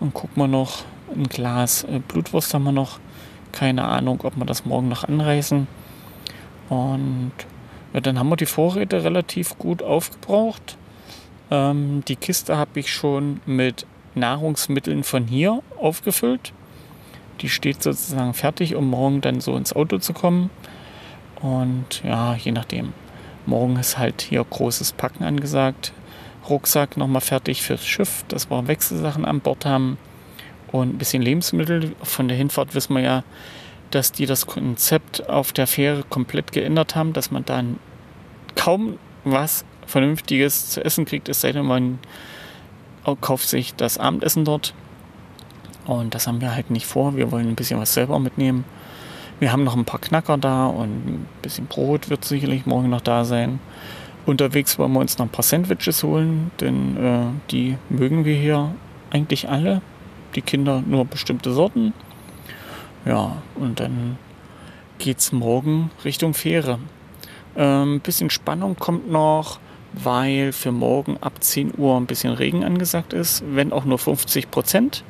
Und 0.00 0.12
gucken 0.12 0.42
wir 0.42 0.48
noch, 0.48 0.84
ein 1.14 1.24
Glas 1.24 1.84
äh, 1.84 2.00
Blutwurst 2.00 2.52
haben 2.54 2.64
wir 2.64 2.72
noch. 2.72 2.98
Keine 3.52 3.84
Ahnung, 3.84 4.20
ob 4.24 4.36
wir 4.36 4.44
das 4.44 4.66
morgen 4.66 4.88
noch 4.88 5.04
anreißen. 5.04 5.66
Und 6.68 7.32
ja, 7.94 8.00
dann 8.00 8.18
haben 8.18 8.28
wir 8.28 8.36
die 8.36 8.46
Vorräte 8.46 9.04
relativ 9.04 9.56
gut 9.56 9.82
aufgebraucht. 9.82 10.76
Ähm, 11.50 12.02
die 12.06 12.16
Kiste 12.16 12.56
habe 12.56 12.80
ich 12.80 12.92
schon 12.92 13.40
mit 13.46 13.86
Nahrungsmitteln 14.14 15.04
von 15.04 15.26
hier 15.26 15.62
aufgefüllt. 15.78 16.52
Die 17.40 17.48
steht 17.48 17.82
sozusagen 17.82 18.34
fertig, 18.34 18.74
um 18.74 18.88
morgen 18.88 19.20
dann 19.20 19.40
so 19.40 19.56
ins 19.56 19.74
Auto 19.74 19.98
zu 19.98 20.12
kommen. 20.12 20.50
Und 21.40 22.02
ja, 22.04 22.34
je 22.34 22.52
nachdem. 22.52 22.92
Morgen 23.44 23.76
ist 23.76 23.98
halt 23.98 24.22
hier 24.22 24.44
großes 24.44 24.92
Packen 24.92 25.24
angesagt. 25.24 25.92
Rucksack 26.48 26.96
nochmal 26.96 27.20
fertig 27.20 27.62
fürs 27.62 27.86
Schiff, 27.86 28.24
dass 28.28 28.50
wir 28.50 28.68
Wechselsachen 28.68 29.24
an 29.24 29.40
Bord 29.40 29.64
haben. 29.66 29.98
Und 30.72 30.94
ein 30.94 30.98
bisschen 30.98 31.22
Lebensmittel. 31.22 31.94
Von 32.02 32.28
der 32.28 32.36
Hinfahrt 32.36 32.74
wissen 32.74 32.94
wir 32.94 33.02
ja, 33.02 33.24
dass 33.90 34.12
die 34.12 34.26
das 34.26 34.46
Konzept 34.46 35.28
auf 35.28 35.52
der 35.52 35.66
Fähre 35.66 36.02
komplett 36.02 36.52
geändert 36.52 36.96
haben, 36.96 37.12
dass 37.12 37.30
man 37.30 37.44
dann 37.44 37.78
kaum 38.56 38.98
was 39.24 39.64
Vernünftiges 39.86 40.70
zu 40.70 40.84
essen 40.84 41.04
kriegt, 41.04 41.28
es 41.28 41.40
sei 41.40 41.52
denn, 41.52 41.66
man 41.66 41.98
kauft 43.20 43.48
sich 43.48 43.74
das 43.74 43.98
Abendessen 43.98 44.44
dort. 44.44 44.74
Und 45.86 46.14
das 46.14 46.26
haben 46.26 46.40
wir 46.40 46.54
halt 46.54 46.70
nicht 46.70 46.86
vor. 46.86 47.16
Wir 47.16 47.30
wollen 47.30 47.48
ein 47.48 47.54
bisschen 47.54 47.78
was 47.78 47.94
selber 47.94 48.18
mitnehmen. 48.18 48.64
Wir 49.38 49.52
haben 49.52 49.64
noch 49.64 49.76
ein 49.76 49.84
paar 49.84 50.00
Knacker 50.00 50.38
da 50.38 50.66
und 50.66 50.88
ein 50.88 51.26
bisschen 51.42 51.66
Brot 51.66 52.10
wird 52.10 52.24
sicherlich 52.24 52.66
morgen 52.66 52.90
noch 52.90 53.02
da 53.02 53.24
sein. 53.24 53.60
Unterwegs 54.24 54.78
wollen 54.78 54.92
wir 54.92 55.00
uns 55.00 55.18
noch 55.18 55.26
ein 55.26 55.30
paar 55.30 55.44
Sandwiches 55.44 56.02
holen, 56.02 56.50
denn 56.60 56.96
äh, 56.96 57.50
die 57.50 57.76
mögen 57.88 58.24
wir 58.24 58.34
hier 58.34 58.74
eigentlich 59.10 59.48
alle. 59.48 59.82
Die 60.34 60.42
Kinder 60.42 60.82
nur 60.84 61.04
bestimmte 61.04 61.52
Sorten. 61.52 61.92
Ja, 63.04 63.42
und 63.54 63.78
dann 63.78 64.18
geht's 64.98 65.32
morgen 65.32 65.90
Richtung 66.04 66.34
Fähre. 66.34 66.78
Ähm, 67.56 68.00
bisschen 68.00 68.30
Spannung 68.30 68.76
kommt 68.76 69.10
noch, 69.10 69.60
weil 69.92 70.52
für 70.52 70.72
morgen 70.72 71.16
ab 71.20 71.42
10 71.42 71.74
Uhr 71.78 71.96
ein 71.96 72.06
bisschen 72.06 72.32
Regen 72.32 72.64
angesagt 72.64 73.12
ist, 73.12 73.44
wenn 73.46 73.72
auch 73.72 73.84
nur 73.84 73.98
50 73.98 74.50
Prozent. 74.50 75.04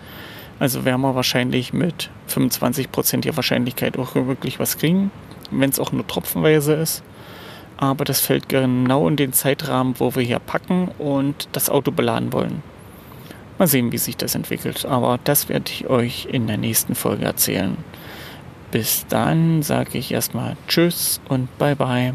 Also 0.59 0.85
werden 0.85 1.03
wir 1.03 1.15
wahrscheinlich 1.15 1.73
mit 1.73 2.11
25 2.29 2.91
Prozentiger 2.91 3.37
Wahrscheinlichkeit 3.37 3.99
auch 3.99 4.15
wirklich 4.15 4.59
was 4.59 4.79
kriegen, 4.79 5.11
wenn 5.51 5.71
es 5.71 5.79
auch 5.79 5.93
nur 5.93 6.07
tropfenweise 6.07 6.75
ist. 6.75 7.03
Aber 7.77 8.05
das 8.05 8.21
fällt 8.21 8.49
genau 8.49 9.07
in 9.07 9.17
den 9.17 9.35
Zeitrahmen, 9.35 9.95
wo 9.99 10.15
wir 10.15 10.23
hier 10.23 10.39
packen 10.39 10.89
und 10.99 11.49
das 11.53 11.69
Auto 11.69 11.91
beladen 11.91 12.33
wollen. 12.33 12.63
Mal 13.59 13.67
sehen, 13.67 13.93
wie 13.93 13.99
sich 13.99 14.17
das 14.17 14.35
entwickelt. 14.35 14.87
Aber 14.87 15.19
das 15.25 15.49
werde 15.49 15.71
ich 15.71 15.89
euch 15.89 16.27
in 16.31 16.47
der 16.47 16.57
nächsten 16.57 16.95
Folge 16.95 17.25
erzählen. 17.25 17.77
Bis 18.71 19.07
dann 19.09 19.63
sage 19.63 19.99
ich 19.99 20.13
erstmal 20.13 20.57
Tschüss 20.69 21.21
und 21.29 21.57
Bye 21.59 21.77
bye. 21.77 22.15